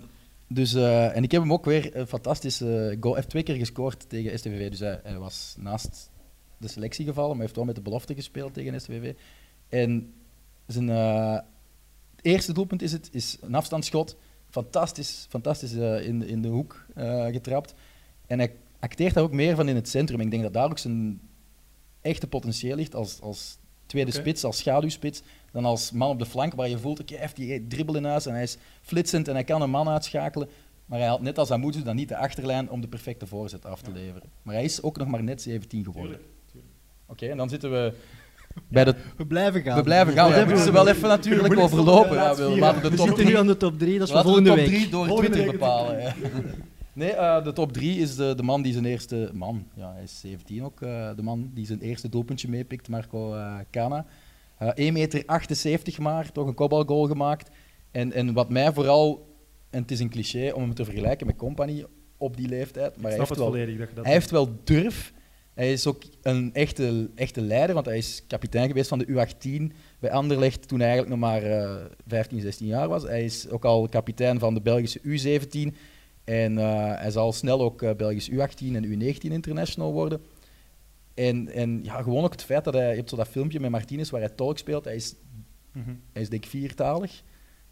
[0.47, 2.65] dus, eh, en ik heb hem ook weer een fantastische
[2.99, 3.13] goal.
[3.13, 4.69] Hij heeft twee keer gescoord tegen STVV.
[4.69, 6.11] Dus hij, hij was naast
[6.57, 9.13] de selectie gevallen, maar hij heeft wel met de belofte gespeeld tegen STVV.
[9.69, 10.13] En
[10.67, 11.39] zijn eh,
[12.25, 14.17] eerste doelpunt is, het, is een afstandsschot.
[14.49, 17.73] Fantastisch, fantastisch eh, in, in de hoek eh, getrapt.
[18.27, 20.19] En hij acteert daar ook meer van in het centrum.
[20.19, 21.21] Ik denk dat daar ook zijn
[22.01, 25.21] echte potentieel ligt als, als tweede spits, als schaduwspits,
[25.51, 28.05] dan als man op de flank, waar je voelt, oké, hij heeft die dribbel in
[28.05, 30.49] huis en hij is flitsend en hij kan een man uitschakelen.
[30.85, 33.81] Maar hij had net als Amuzu dan niet de achterlijn om de perfecte voorzet af
[33.81, 34.29] te leveren.
[34.41, 36.19] Maar hij is ook nog maar net 17 geworden.
[37.05, 37.93] Oké, en dan zitten we
[38.67, 38.95] bij de...
[39.17, 39.77] We blijven gaan.
[39.77, 42.15] We blijven gaan, we moeten ze wel even natuurlijk overlopen.
[42.15, 44.13] Ja, we laten de We top zitten nu 3 aan de top 3, dat is
[44.13, 44.81] voor Laten we volgende de top week.
[44.81, 45.59] 3 door Volgende Twitter week.
[45.59, 46.01] bepalen.
[46.01, 46.13] ja.
[46.93, 49.29] Nee, eh, de top 3 is de, de man die zijn eerste...
[49.33, 50.81] Man, ja, hij is 17 ook.
[50.81, 54.05] eh, de man die zijn eerste doelpuntje meepikt, Marco eh Cana.
[54.57, 57.49] Eh 1 meter 78 maar, toch een kopbalgoal gemaakt.
[57.91, 59.33] En, en wat mij vooral...
[59.69, 61.85] En het is een cliché om hem te vergelijken met Company
[62.17, 62.95] op die leeftijd.
[62.95, 65.13] Ik Maar hij heeft, het wel, volledig dat je dat hij heeft wel durf.
[65.55, 69.75] Hij is ook een echte, echte leider, want hij is kapitein geweest van de U18
[69.99, 73.03] bij Anderlecht toen hij eigenlijk nog maar eh 15, 16 jaar was.
[73.03, 75.75] Hij is ook al kapitein van de Belgische U17
[76.23, 80.21] en eh, hij zal snel ook eh, Belgisch U18 en U19 international worden.
[81.13, 83.71] En, en ja, gewoon ook het feit dat hij, je hebt zo dat filmpje met
[83.71, 85.15] Martinez waar hij tolk speelt, hij is,
[85.71, 85.89] Mhm.
[86.13, 87.23] hij is denk ik viertalig.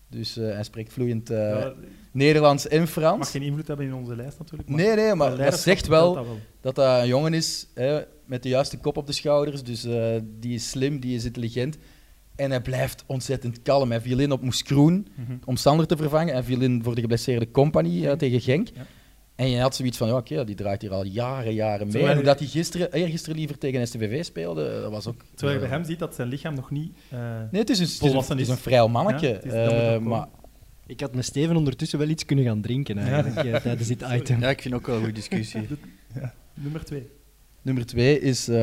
[0.09, 1.73] Dus eh, hij spreekt vloeiend eh, Ja,
[2.13, 3.29] Nederlands en mag Frans.
[3.29, 4.69] geen invloed hebben in onze lijst natuurlijk.
[4.69, 6.25] maar Nee, nee, maar dat zegt wel dat
[6.61, 9.63] dat dat een jongen is hè, met de juiste kop op de schouders.
[9.63, 11.77] Dus eh, die is slim, die is intelligent.
[12.35, 13.89] En hij blijft ontzettend kalm.
[13.89, 15.33] Hij viel in op Moes Kroen Mhm.
[15.45, 16.33] om Sander te vervangen.
[16.33, 18.67] Hij viel in voor de geblesseerde compagnie eh, tegen Genk.
[18.73, 18.85] Ja.
[19.35, 22.07] En je had zoiets van, ja, oké, die draait hier al jaren, jaren mee.
[22.07, 25.21] En dat hij gisteren, eergisteren liever tegen STVV speelde, dat was ook...
[25.35, 26.95] Terwijl je eh, bij hem ziet dat zijn lichaam nog niet...
[27.09, 27.19] eh,
[27.51, 29.27] Nee, het is een, het is een, volwassen het is een vrij mannetje.
[29.27, 30.27] Ja, is- eh, maar
[30.85, 34.39] Ik had met Steven ondertussen wel iets kunnen gaan drinken eigenlijk, eh, tijdens dit item.
[34.39, 35.67] Ja, ik vind ook wel een goede discussie.
[36.53, 37.09] nummer 2.
[37.61, 38.55] Nummer twee is eh,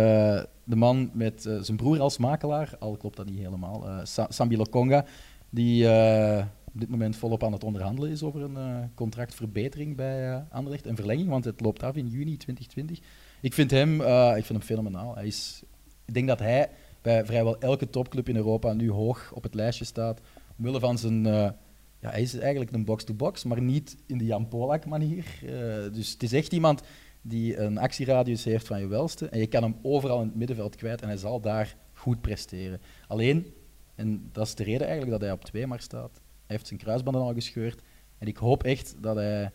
[0.65, 4.27] de man met eh, zijn broer als makelaar, al klopt dat niet helemaal, eh Sa
[4.29, 5.05] Sambi Lokonga,
[5.51, 6.45] die eh,
[6.75, 10.97] op dit moment volop aan het onderhandelen is over een eh, contractverbetering bij Anderlecht, een
[10.97, 12.99] verlenging, want het loopt af in juni 2020.
[13.41, 15.15] Ik vind hem, eh, ik vind hem fenomenaal.
[15.15, 15.63] Hij is,
[16.05, 16.71] ik denk dat hij
[17.03, 20.21] bij vrijwel elke topclub in Europa nu hoog op het lijstje staat,
[20.59, 21.55] omwille van zijn...
[22.01, 25.25] ja, hij is eigenlijk een box-to-box, maar niet in de Jan Polak manier.
[25.43, 26.83] Eh, dus het is echt iemand
[27.23, 29.29] die een actieradius heeft van je welste.
[29.29, 32.81] En je kan hem overal in het middenveld kwijt en hij zal daar goed presteren.
[33.07, 33.47] Alleen,
[33.95, 36.81] en dat is de reden eigenlijk dat hij op twee maar staat, hij heeft zijn
[36.81, 37.83] kruisbanden al gescheurd.
[38.19, 39.51] En ik hoop echt dat hij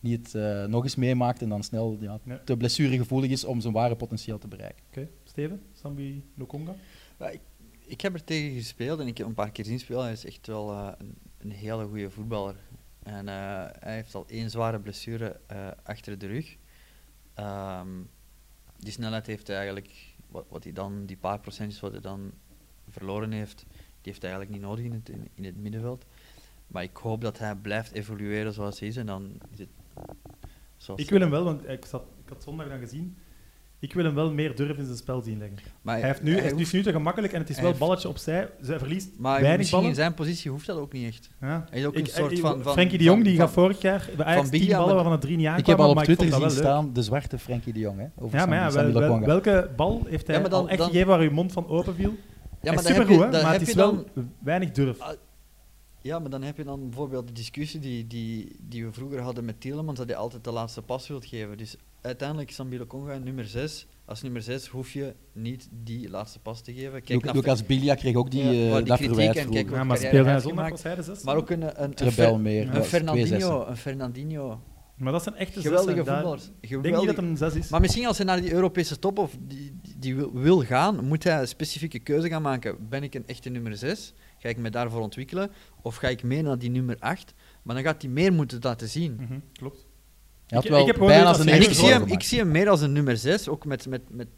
[0.00, 2.40] niet eh, nog eens meemaakt en dan snel ja, Ja.
[2.44, 4.84] te blessuregevoelig is om zijn ware potentieel te bereiken.
[4.88, 6.74] Oké, Steven, Sambi Lokonga.
[7.18, 7.40] Ja, ik,
[7.86, 10.02] ik heb er tegen gespeeld en ik heb hem een paar keer zien spelen.
[10.02, 12.56] Hij is echt wel eh, een, een hele goede voetballer.
[13.02, 13.34] En eh,
[13.78, 16.56] hij heeft al één zware blessure eh, achter de rug.
[17.34, 17.88] Ehm,
[18.76, 22.32] die snelheid heeft hij eigenlijk, wat, wat hij dan, die paar procentjes wat hij dan
[22.88, 26.04] verloren heeft, die heeft hij eigenlijk niet nodig in het, in, in het middenveld.
[26.66, 29.68] Maar ik hoop dat hij blijft evolueren zoals hij is en dan is het
[30.76, 33.16] zoals Ik wil hem wel, want ik, zat, ik had zondag dan gezien.
[33.82, 35.58] Ik wil hem wel meer durf in zijn spel zien leggen.
[35.82, 38.08] Maar Hij, heeft nu, hij is hoeft- nu te gemakkelijk en het is wel balletje
[38.08, 38.50] opzij.
[38.60, 41.30] Zij verliest maar weinig misschien in zijn positie hoeft dat ook niet echt.
[41.40, 41.66] Ja.
[41.70, 42.62] Hij is ook Ik- een soort van...
[42.62, 44.78] van Frenkie de Jong van- die van- gaf vorig jaar bij Ajax van 10 Bia,
[44.78, 46.72] ballen waarvan er drie niet Ik heb al op Twitter vond zien dat wel leuk.
[46.72, 47.98] staan de zwarte Frenkie de Jong.
[47.98, 50.86] Hè, over Ja, maar ja, wel- welke bal heeft hij Ja, dan- al echt dan-
[50.86, 52.10] gegeven waar uw mond van open viel?
[52.10, 52.16] Ja,
[52.60, 54.04] hij maar is dan heb supergoed, je- hè, dan maar het is wel
[54.44, 55.00] weinig durf.
[55.00, 55.12] Ah,
[56.04, 59.44] Ja, maar dan heb je dan bijvoorbeeld de discussie die, die, die we vroeger hadden
[59.44, 61.56] met Tielemans, dat hij altijd de laatste pas wilt geven.
[61.58, 63.86] Dus uiteindelijk Sambilo Conga nummer 6.
[64.04, 66.90] Als nummer 6 hoef je niet die laatste pas te geven.
[66.90, 69.36] Kijk Luc- naar Lucas Bilia kreeg ook die, Ja, eh, maar die dat kritiek verwijt
[69.36, 69.64] en vroeger.
[69.64, 70.70] kijk, Ja, maar speelde hij.
[70.70, 71.24] Was hij de zesde?
[71.24, 72.74] Maar ook een, een, een, Trebel Fer- meer.
[72.74, 73.66] Een Fernandinho.
[73.66, 74.60] Een Fernandinho.
[74.96, 76.50] Maar dat zijn echte Geweldige daar- voetballers.
[76.60, 77.68] Ik denk niet dat hem een zes is.
[77.68, 81.04] Maar misschien als hij naar die Europese top of die, die, die wil, wil gaan,
[81.04, 82.88] moet hij een specifieke keuze gaan maken.
[82.88, 84.14] Ben ik een echte nummer 6?
[84.38, 85.50] Ga ik me daarvoor ontwikkelen?
[85.82, 87.34] Of ga ik mee naar die nummer 8?
[87.62, 89.14] Maar dan gaat hij meer moeten laten zien.
[89.20, 89.86] Mhm, klopt.
[90.52, 92.24] Hij had Ik- wel ik heb gewoon bijna En ik zie, hem, ik gemaakt.
[92.24, 94.28] zie hem meer als een nummer 6, ook met, met, met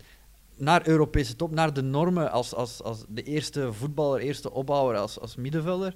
[0.57, 5.21] naar Europese top, naar de normen als, als, als de eerste voetballer, eerste opbouwer, als,
[5.21, 5.95] als middenvelder.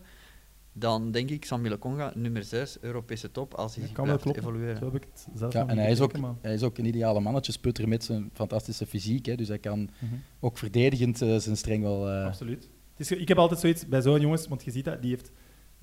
[0.73, 4.43] Dan denk ik Sambi Conga, nummer 6, Europese top, als hij kan wel blijft kloppen.
[4.43, 4.77] evolueren.
[4.79, 7.21] Zo heb ik het zelf Ja, en hij is, ook, hij is ook een ideale
[7.21, 9.27] mannetjesputter met zijn fantastische fysiek.
[9.27, 10.15] Hè, dus hij kan Mhm.
[10.41, 12.09] ook verdedigend eh, zijn streng wel...
[12.11, 12.69] eh, Absoluut.
[12.97, 15.31] Het is, ik heb altijd zoiets bij zo'n jongens, want je ziet dat, die heeft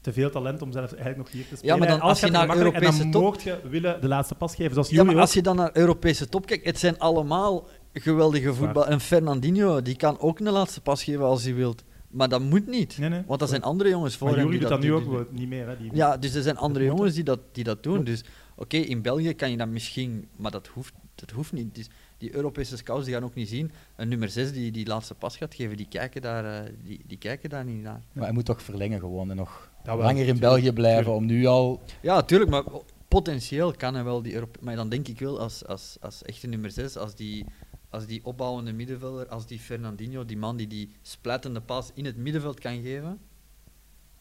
[0.05, 1.79] te veel talent om zelf eigenlijk nog hier te spelen.
[1.79, 4.55] maar dan als je naar Europese En dan top- mocht je willen de laatste pas
[4.55, 5.21] geven, zoals Ja, jullie maar ook.
[5.27, 8.87] als je dan naar Europese top kijkt, het zijn allemaal geweldige voetbal.
[8.87, 11.83] En Fernandinho, die kan ook een laatste pas geven als hij wilt.
[12.07, 12.97] Maar dat moet niet.
[12.97, 13.21] Nee, nee.
[13.27, 15.27] Want dat zijn andere jongens voor Maar hem Jury die doet dat nu ook doen.
[15.39, 15.67] niet meer.
[15.67, 18.03] Hè, die, Ja, dus er zijn andere jongens die dat, die dat doen.
[18.03, 18.23] Dus
[18.55, 21.75] oké, in België kan je dat misschien, maar dat hoeft, dat hoeft niet.
[21.75, 23.71] Dus die Europese scouts die gaan ook niet zien.
[23.95, 27.17] Een nummer 6 die die laatste pas gaat geven, die kijken daar, eh, die, die
[27.17, 28.01] kijken daar niet naar.
[28.11, 31.03] Maar hij moet toch verlengen gewoon en nog Dat wel, langer in tuurlijk, België blijven
[31.03, 31.21] tuurlijk.
[31.21, 31.81] om nu al...
[32.01, 32.63] Ja, natuurlijk, maar
[33.07, 36.47] potentieel kan hij wel die Europe Maar dan denk ik wel als, als, als echte
[36.47, 37.45] nummer 6, als die,
[37.89, 42.17] als die opbouwende middenvelder, als die Fernandinho, die man die die splijtende pas in het
[42.17, 43.19] middenveld kan geven.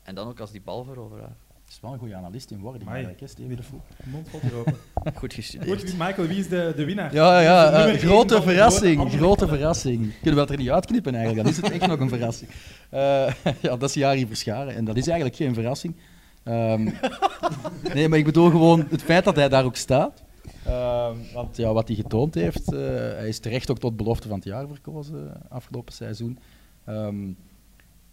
[0.03, 1.37] En dan ook als die bal veroveraar.
[1.75, 2.95] Het is wel een goede analist in wording Amai.
[2.95, 3.81] eigenlijk, hè, Steven de Voet.
[3.97, 4.77] De mond valt open.
[5.21, 5.81] Goed gestudeerd.
[5.81, 7.15] Goed, Michael, wie is de, de winnaar?
[7.15, 9.01] Ja, ja, één grote verrassing.
[9.01, 10.01] grote Grote verrassing.
[10.01, 11.45] Kunnen we dat er niet uitknippen eigenlijk?
[11.45, 12.51] Dan is het echt nog een verrassing.
[12.91, 14.75] Eh, ja, dat is Jari Verscharen.
[14.75, 15.97] En dat is eigenlijk geen verrassing.
[16.43, 16.83] Ehm,
[17.95, 20.23] nee, maar ik bedoel gewoon het feit dat hij daar ook staat.
[20.65, 24.37] Ehm, want ja, wat hij getoond heeft, eh, hij is terecht ook tot belofte van
[24.37, 26.39] het jaar verkozen afgelopen seizoen.
[26.85, 27.17] Ehm,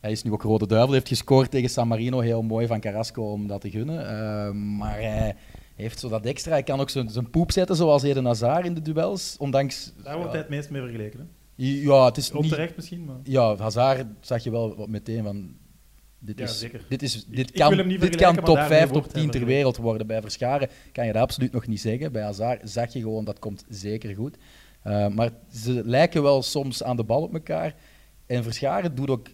[0.02, 3.32] hij is nu ook Rode Duivel, heeft gescoord tegen San Marino, heel mooi van Carrasco
[3.32, 4.08] om dat te gunnen.
[4.08, 5.36] Ehm, maar hij
[5.76, 8.82] heeft zo dat extra, hij kan ook zijn, poep zetten zoals Eden Hazard in de
[8.82, 9.94] duels, ondanks...
[10.04, 11.20] Daar wordt hij het meest mee vergeleken.
[11.20, 11.26] Hè?
[11.56, 12.42] Ja, het is niet...
[12.42, 13.16] Onterecht misschien, maar...
[13.24, 15.56] Ja, Hazard zag je wel meteen van...
[16.20, 16.86] Dit, Ja, is, zeker.
[16.90, 19.32] dit, is, dit ik kan, niet dit kan top daarmee 5, wordt top hij 10
[19.32, 20.08] ter wereld worden.
[20.08, 22.12] Bij Verscharen kan je dat absoluut nog niet zeggen.
[22.12, 24.38] Bij Hazard zag je gewoon, dat komt zeker goed.
[24.88, 27.76] Uh, maar ze lijken wel soms aan de bal op elkaar.
[28.26, 29.28] En Verscharen doet ook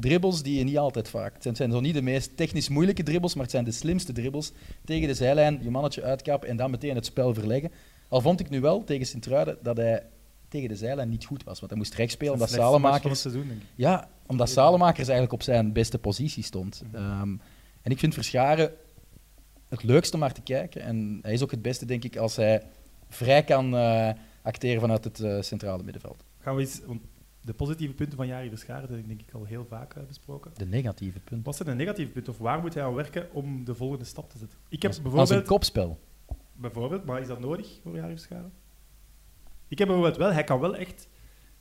[0.00, 1.34] dribbles die je niet altijd vaak...
[1.42, 4.52] Het zijn, zo niet de meest technisch moeilijke dribbles, maar het zijn de slimste dribbles.
[4.84, 7.70] Tegen de zijlijn, je mannetje uitkappen en dan meteen het spel verleggen.
[8.08, 10.02] Al vond ik nu wel tegen Sint-Truiden dat hij
[10.48, 11.58] tegen de zijlijn niet goed was.
[11.58, 13.26] Want hij moest rechts spelen, omdat Salemakers...
[13.74, 16.82] Ja, omdat Salemakers eigenlijk op zijn beste positie stond.
[16.92, 17.36] Ehm,
[17.82, 18.72] en ik vind Verscharen
[19.68, 20.82] het leukste om naar te kijken.
[20.82, 22.62] En hij is ook het beste, denk ik, als hij
[23.08, 24.10] vrij kan eh,
[24.42, 26.24] acteren vanuit het eh, centrale middenveld.
[26.38, 26.80] Gaan we.
[26.86, 27.00] Want
[27.48, 30.50] de positieve punten van Jari Verscharen, dat ik denk ik al heel vaak eh, besproken.
[30.54, 31.44] De negatieve punt.
[31.44, 32.32] Wat zijn de negatieve punten?
[32.32, 34.58] Of waar moet hij aan werken om de volgende stap te zetten?
[34.68, 35.46] Ik heb Als, als een bijvoorbeeld...
[35.46, 35.98] kopspel.
[36.52, 38.52] Bijvoorbeeld, maar is dat nodig voor Jari Verscharen?
[39.68, 40.32] Ik heb bijvoorbeeld wel...
[40.32, 41.08] Hij kan wel echt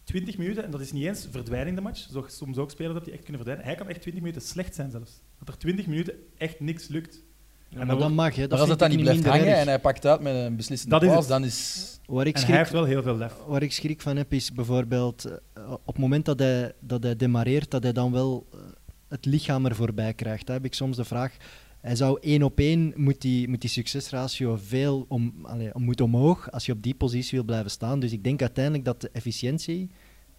[0.04, 2.08] 20 minuten, en dat is niet eens verdwijnen in de match.
[2.28, 3.66] Soms ook spelers dat die echt kunnen verdwijnen.
[3.66, 5.22] Hij kan echt 20 minuten slecht zijn zelfs.
[5.40, 7.24] Dat er 20 minuten echt niks lukt.
[7.70, 8.42] Ja, maar dat dat mag, hè.
[8.42, 9.62] Dat maar als het vind dan ik niet blijft minder hangen erg.
[9.62, 12.00] en hij pakt uit met een beslissende Dat is paas, dan is...
[12.06, 13.34] Waar ik En schrik hij heeft wel heel veel lef.
[13.48, 17.16] Waar ik schrik van heb, is bijvoorbeeld eh, op het moment dat hij, dat hij
[17.16, 18.60] demareert, dat hij dan wel eh,
[19.08, 20.46] het lichaam er voorbij krijgt.
[20.46, 21.38] Dan heb ik soms de vraag,
[21.82, 26.52] hij zou één op één, moet die, moet die succesratio veel om, allee, moet omhoog
[26.52, 28.00] als je op die positie wil blijven staan.
[28.00, 29.90] Dus ik denk uiteindelijk dat de efficiëntie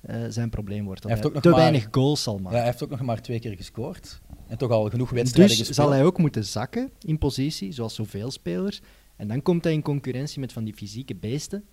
[0.01, 1.03] eh, zijn probleem wordt.
[1.03, 2.57] Dat Hij hij, heeft ook nog te maar- weinig goals zal Ja, maken.
[2.59, 4.21] hij heeft ook nog maar twee keer gescoord.
[4.47, 5.89] En toch al genoeg wedstrijden dus gespeeld.
[5.89, 8.81] zal hij ook moeten zakken in positie, zoals zoveel spelers.
[9.17, 11.65] En dan komt hij in concurrentie met van die fysieke beesten.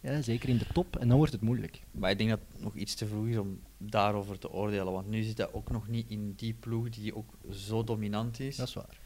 [0.00, 0.96] Ja, zeker in de top.
[0.96, 1.82] En dan wordt het moeilijk.
[1.90, 4.92] Maar ik denk dat het nog iets te vroeg is om daarover te oordelen.
[4.92, 8.56] Want nu zit hij ook nog niet in die ploeg die ook zo dominant is.
[8.56, 9.00] Dat is waar.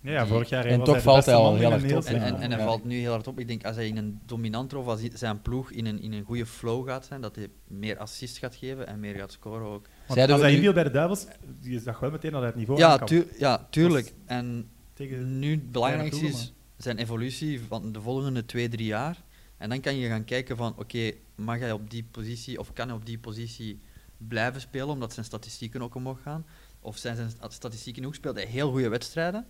[0.00, 2.50] Ja, vorig jaar en toch valt beste hij al heel erg top, En, en, en
[2.50, 2.64] hij Ja.
[2.66, 3.38] valt nu heel hard op.
[3.38, 6.24] Ik denk als hij in een dominanter of als zijn ploeg in een, in een
[6.24, 9.86] goede flow gaat zijn, dat hij meer assist gaat geven en meer gaat scoren ook.
[10.06, 11.26] Want als hij inviel bij de Duivels,
[11.60, 14.12] je zag wel meteen dat hij het niveau Ja, tuur- ja, tuurlijk.
[14.26, 19.22] En Tegen nu het belangrijkste is zijn evolutie van de volgende twee, drie jaar.
[19.56, 22.86] En dan kan je gaan kijken van, oké, mag hij op die positie of kan
[22.88, 23.80] hij op die positie
[24.16, 26.46] blijven spelen, omdat zijn statistieken ook omhoog gaan?
[26.80, 29.46] Of zijn zijn sta- statistieken ook, speelt hij heel goede wedstrijden?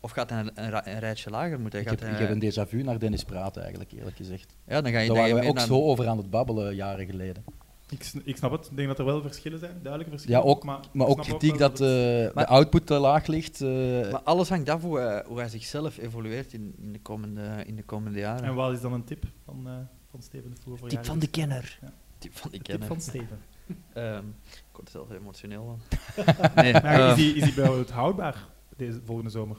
[0.00, 1.80] Of gaat hij een, een, ra- een rijtje lager moeten?
[1.80, 4.56] Ik Gaat heb, hij, ik heb een déjà vu naar Dennis Praten, eigenlijk, eerlijk gezegd.
[4.66, 6.08] ja, dan ga je, Daar dan ga je waren wij meer ook naar- zo over
[6.08, 7.44] aan het babbelen jaren geleden.
[7.90, 8.66] Ik, sn- ik snap het.
[8.70, 10.40] Ik denk dat er wel verschillen zijn, duidelijke verschillen.
[10.40, 11.88] Ja, ook, maar, ook snap kritiek wel dat het-
[12.28, 13.60] eh, Maar- de output te laag ligt.
[13.60, 13.68] eh,
[14.12, 17.76] Maar alles hangt af hoe hij, hoe hij zichzelf evolueert in, in, de, komende, in
[17.76, 18.44] de komende jaren.
[18.44, 19.72] En wat is dan een tip van, eh,
[20.10, 21.78] van Steven de Voer voor Tip van de kenner.
[22.18, 22.88] Tip van die De tip kenner.
[22.96, 23.38] van Steven.
[23.92, 26.24] Ehm, ik word er zelf emotioneel van.
[26.64, 28.46] nee, Maar ehm, is hij is hij bijvoorbeeld houdbaar
[28.76, 29.56] deze volgende zomer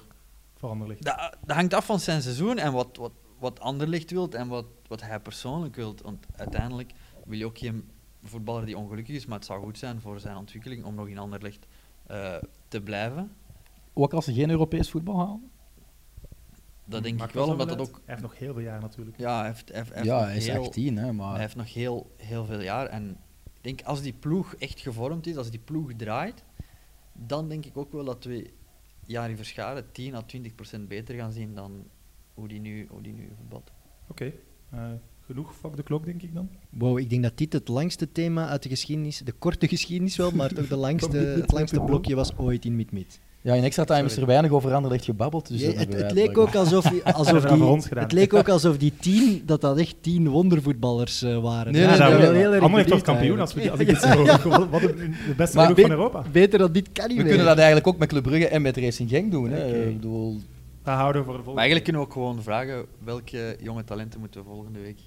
[0.60, 4.47] voor dat, dat hangt af van zijn seizoen en wat, wat, wat Anderlicht wilt en
[4.47, 6.01] wat, wat hij persoonlijk wilt.
[6.01, 6.91] Want uiteindelijk
[7.26, 7.89] wil je ook geen
[8.24, 11.18] voetballer die ongelukkig is, maar het zou goed zijn voor zijn ontwikkeling om nog in
[11.18, 11.68] Anderlecht
[12.07, 12.36] eh,
[12.68, 13.32] te blijven.
[13.93, 15.51] Ook als ze geen Europees voetbal halen?
[16.86, 17.95] Dat denk Maakt ik wel, zo omdat dat ook...
[17.95, 19.18] Hij heeft nog heel veel jaar natuurlijk.
[19.18, 21.14] Ja, hij heeft, hij heeft, hij heeft Ja, nog hij is heel, 18, hè, Hij
[21.14, 22.86] maar heeft nog heel, heel veel jaar.
[22.86, 23.10] En
[23.53, 26.43] ik denk, als die ploeg echt gevormd is, als die ploeg draait,
[27.14, 28.51] dan denk ik ook wel dat we
[29.10, 31.86] Jari Verscharen 10 à 20 procent beter gaan zien dan
[32.34, 33.72] hoe die nu, hoe die nu voetbalt.
[34.07, 34.34] Oké.
[34.70, 34.91] Eh,
[35.26, 36.49] genoeg fuck de klok, denk ik dan.
[36.70, 40.32] Wow, ik denk dat dit het langste thema uit de geschiedenis, de korte geschiedenis wel,
[40.32, 43.20] maar toch de langste, het langste blokje was ooit in Mid-Mid.
[43.49, 45.47] Ja, in extra time is er weinig over Anderlecht gebabbeld.
[45.47, 48.33] Dus Ja, dat het, het wij leek ook alsof, Hebben alsof dat die, het leek
[48.33, 51.71] ook alsof die tien, dat dat echt tien wondervoetballers eh, waren.
[51.71, 52.39] Nee, ja, nee, dat nee, wel nee.
[52.41, 54.69] heel erg Anderlecht wordt benieuwd kampioen als, we, als ik dit zo hoor.
[54.69, 56.23] Wat, de beste Maar ploeg van Europa.
[56.31, 57.27] Beter dan dit kan niet We meer.
[57.31, 59.49] kunnen dat eigenlijk ook met Club Brugge en met Racing Genk doen.
[59.49, 59.87] Hè.
[59.87, 60.37] Ik bedoel,
[60.83, 61.45] Dat houden we voor de volgende.
[61.45, 64.99] Maar eigenlijk kunnen we ook gewoon vragen welke jonge talenten moeten we volgende week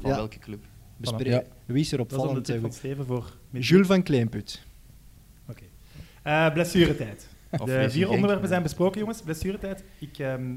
[0.00, 0.16] van Ja.
[0.16, 0.64] welke club.
[0.96, 1.32] Bespreken.
[1.32, 1.42] Ja.
[1.64, 2.48] Wie is er Dat is opvallend?
[2.48, 2.74] eh, van goed?
[2.74, 3.32] Steven voor...
[3.50, 4.62] Jules van Kleinput.
[5.48, 5.62] Oké.
[6.22, 7.26] Eh, blessuretijd.
[7.64, 9.22] De vier onderwerpen zijn besproken, jongens.
[9.22, 9.84] Blessuretijd.
[9.98, 10.54] Ik ehm,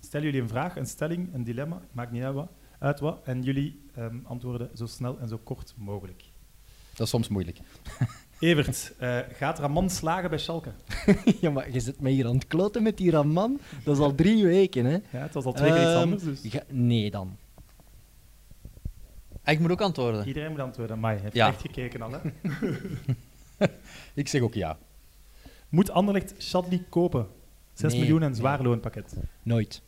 [0.00, 1.80] stel jullie een vraag, een stelling, een dilemma.
[1.92, 2.48] Maakt niet uit wat.
[2.78, 6.24] Uit wat en jullie ehm, antwoorden zo snel en zo kort mogelijk.
[6.90, 7.58] dat is soms moeilijk.
[8.40, 10.70] Evert, eh, gaat Raman slagen bij Schalke?
[11.40, 13.60] ja, maar je zit me hier aan het kloten met die Raman.
[13.84, 14.92] Dat is al drie weken, hè?
[14.92, 17.36] Ja, het was al twee keer iets Ehm, anders, dus ga- nee dan.
[19.44, 20.26] Ah, ik moet ook antwoorden.
[20.26, 20.98] iedereen moet antwoorden.
[20.98, 21.48] Mai heeft Ja.
[21.48, 22.10] echt gekeken al.
[22.12, 22.18] Hè?
[24.14, 24.78] Ik zeg ook ja.
[25.68, 27.28] Moet Anderlecht Shadley kopen?
[27.72, 28.38] 6 Nee, miljoen en nee.
[28.38, 29.16] zwaar loonpakket.
[29.42, 29.82] Nooit.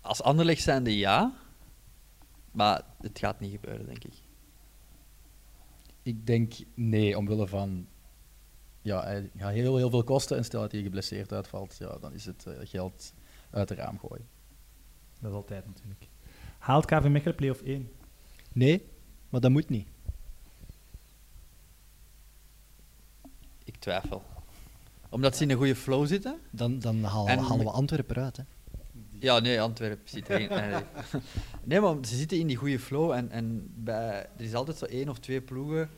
[0.00, 1.34] Als Anderlecht zijnde ja,
[2.50, 4.14] maar het gaat niet gebeuren, denk ik.
[6.02, 7.86] Ik denk nee, omwille van...
[8.82, 12.12] Ja, hij gaat heel, heel veel kosten en stel dat hij geblesseerd uitvalt, ja, dan
[12.12, 13.12] is het eh, geld
[13.50, 14.28] uit de raam gooien.
[15.20, 16.08] Dat is altijd natuurlijk.
[16.58, 17.90] Haalt KV Mechelen play-off 1?
[18.52, 18.88] Nee,
[19.28, 19.88] maar dat moet niet.
[23.88, 24.22] Twijfel.
[25.08, 26.38] Omdat ze in een goede flow zitten?
[26.50, 28.36] Dan, dan halen, En- halen we Antwerpen eruit.
[28.36, 28.42] Hè.
[29.20, 30.48] Ja, nee, Antwerpen zit erin.
[30.48, 30.82] Nee,
[31.64, 34.84] nee, maar ze zitten in die goede flow en, en bij, er is altijd zo
[34.84, 35.90] één of twee ploegen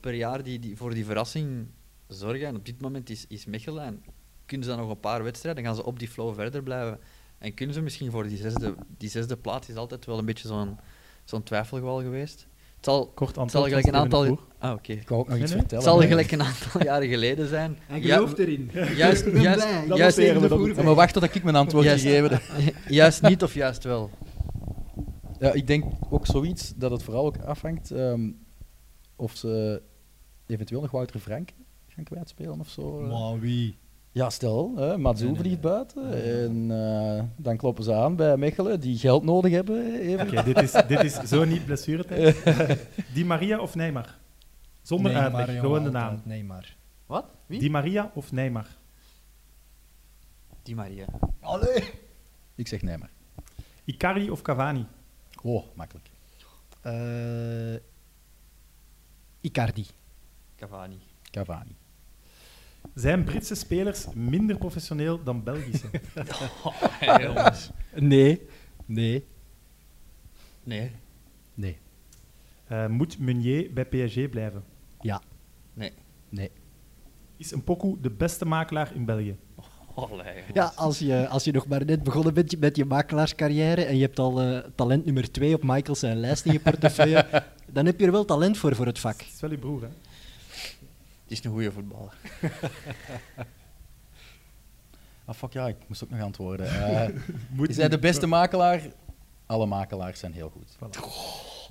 [0.00, 1.66] per jaar die, die voor die verrassing
[2.08, 2.46] zorgen.
[2.46, 4.04] En op dit moment is, is Mechelen en
[4.46, 7.00] kunnen ze dan nog een paar wedstrijden, dan gaan ze op die flow verder blijven.
[7.38, 10.48] En kunnen ze misschien voor die zesde, die zesde plaats is altijd wel een beetje
[10.48, 10.78] zo'n
[11.24, 12.46] zo'n twijfelgeval geweest.
[12.76, 14.38] Het zal, Kort het zal gelijk een de aantal...
[14.58, 14.92] Ah, oké.
[14.92, 15.60] Ik wou ook nog iets nee.
[15.60, 15.84] Het vertellen.
[15.84, 17.78] zal gelijk een aantal jaren geleden zijn.
[18.00, 18.70] Ja, erin.
[18.74, 19.26] juist, juist,
[19.88, 22.04] Dat juist, dat Ja, maar wacht tot ik mijn antwoord Juist.
[22.04, 22.74] gegeven heb.
[22.88, 24.10] juist niet of juist wel.
[25.38, 28.30] Ja, ik denk ook zoiets dat het vooral ook afhangt ehm,
[29.16, 29.82] of ze
[30.46, 31.50] eventueel nog Wouter Frank
[31.88, 33.00] gaan kwijtspelen of zo.
[33.00, 33.08] eh.
[33.08, 33.78] Maar wie?
[34.16, 35.72] Ja, stel, hè, Mats Nee, nee, vliegt nee.
[35.72, 40.20] buiten en eh, dan kloppen ze aan bij Mechelen, die geld nodig hebben.
[40.20, 42.44] Oké, dit, is, dit is zo niet blessuretijd.
[43.14, 44.18] Di Maria of Neymar?
[44.82, 46.20] Zonder uitleg, gewoon de naam.
[46.24, 46.76] Nee, maar.
[47.06, 47.24] Wat?
[47.46, 47.60] Wie?
[47.60, 48.66] Di Maria of Neymar?
[50.62, 51.06] Di Maria.
[52.54, 53.10] Ik zeg nee maar.
[53.84, 54.86] Icardi of Cavani?
[55.42, 56.10] Oh, makkelijk.
[56.80, 57.74] Eh,
[59.40, 59.86] Icardi.
[60.56, 60.98] Cavani.
[61.30, 61.76] Cavani.
[62.96, 65.86] Zijn Britse spelers minder professioneel dan Belgische?
[67.94, 68.40] Nee.
[68.86, 69.24] Nee.
[70.62, 70.90] Nee.
[71.54, 71.78] Nee.
[72.66, 74.64] Eh, moet Meunier bij PSG blijven?
[75.00, 75.22] Ja.
[75.74, 75.92] Nee.
[76.28, 76.50] Nee.
[77.36, 79.36] Is een Poku de beste makelaar in België?
[79.94, 83.96] Allee, Ja, als je, als je nog maar net begonnen bent met je makelaarscarrière en
[83.96, 87.26] je hebt al eh, talent nummer 2 op Michaels zijn lijst in je portefeuille,
[87.72, 89.18] dan heb je er wel talent voor voor het vak.
[89.20, 89.88] Het is wel je broer, hè?
[91.26, 92.16] Het is een goede voetballer.
[95.28, 96.66] Ah, fuck ja, ik moest ook nog antwoorden.
[96.66, 97.22] Eh,
[97.56, 98.82] Moet is hij de beste makelaar?
[99.46, 100.76] Alle makelaars zijn heel goed.
[100.76, 101.00] Voilà.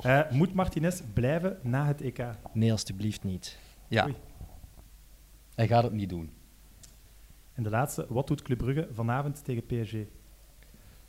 [0.01, 2.25] Eh, moet Martinez blijven na het EK?
[2.53, 3.57] Nee, alstublieft niet.
[3.87, 4.05] Ja.
[4.05, 4.15] Oei.
[5.55, 6.31] Hij gaat het niet doen.
[7.53, 9.93] En de laatste, wat doet Club Brugge vanavond tegen PSG?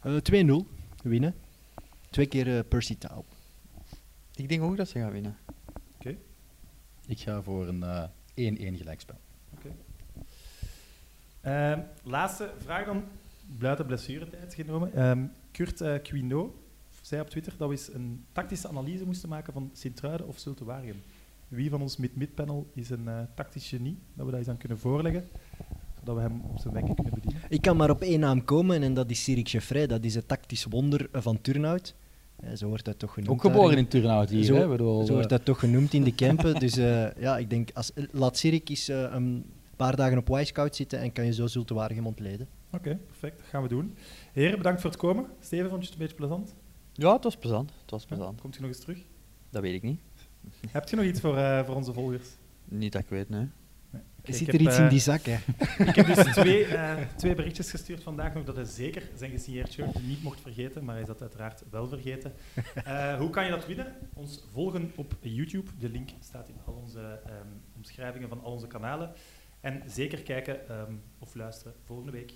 [0.00, 0.66] Eh 2-0
[1.02, 1.34] winnen.
[2.10, 3.22] Twee keer eh, Percy Tau.
[4.34, 5.36] Ik denk ook dat ze gaan winnen.
[7.06, 9.16] Ik ga voor een eh 1-1 gelijkspel.
[11.40, 13.04] Ehm, laatste vraag dan,
[13.46, 14.92] buiten blessuretijd genomen.
[14.92, 16.54] Ehm, Kurt eh Quino
[17.06, 20.64] zei op Twitter dat we eens een tactische analyse moesten maken van Sint-Truiden of Zulte
[20.64, 21.02] Waregem.
[21.48, 24.78] Wie van ons mid-mid-panel is een eh, tactisch genie, dat we dat eens aan kunnen
[24.78, 25.28] voorleggen,
[25.98, 27.42] zodat we hem op zijn wenken kunnen bedienen.
[27.48, 29.86] Ik kan maar op één naam komen en dat is Sirik Gevrij.
[29.86, 31.94] Dat is het tactisch wonder van Turnhout.
[32.36, 33.30] Eh, zo wordt dat toch genoemd.
[33.32, 34.68] Ook geboren in Turnhout hier, Zo- hè?
[34.68, 36.54] Bedoel, Zo eh, wordt dat toch genoemd in de Kempen.
[36.54, 39.44] dus eh, ja, ik denk, als, laat Sirik eens eh, een
[39.76, 42.48] paar dagen op Y-Scout zitten en kan je zo Zulte Waregem ontleden.
[42.72, 43.94] Oké, perfect, dat gaan we doen.
[44.32, 45.26] Heren, bedankt voor het komen.
[45.40, 46.54] Steven, vond je het een beetje plezant?
[46.92, 47.70] Ja, het was plezant.
[47.80, 48.40] Het was plezant.
[48.40, 48.98] Komt je nog eens terug?
[49.50, 50.00] Dat weet ik niet.
[50.70, 52.28] Heb je nog iets voor, eh, voor onze volgers?
[52.64, 53.46] Niet dat ik weet, nee.
[54.26, 55.36] Oké, Zit er iets in eh, die zak, hè?
[55.84, 59.72] Ik heb dus twee, eh, twee berichtjes gestuurd vandaag nog dat hij zeker zijn gesigneerd
[59.72, 62.32] shirt niet mocht vergeten, maar hij is dat uiteraard wel vergeten.
[62.84, 63.94] Eh, hoe kan je dat winnen?
[64.14, 65.70] Ons volgen op YouTube.
[65.78, 67.46] De link staat in al onze ehm,
[67.76, 69.12] omschrijvingen van al onze kanalen.
[69.60, 72.32] En zeker kijken ehm, of luisteren volgende week.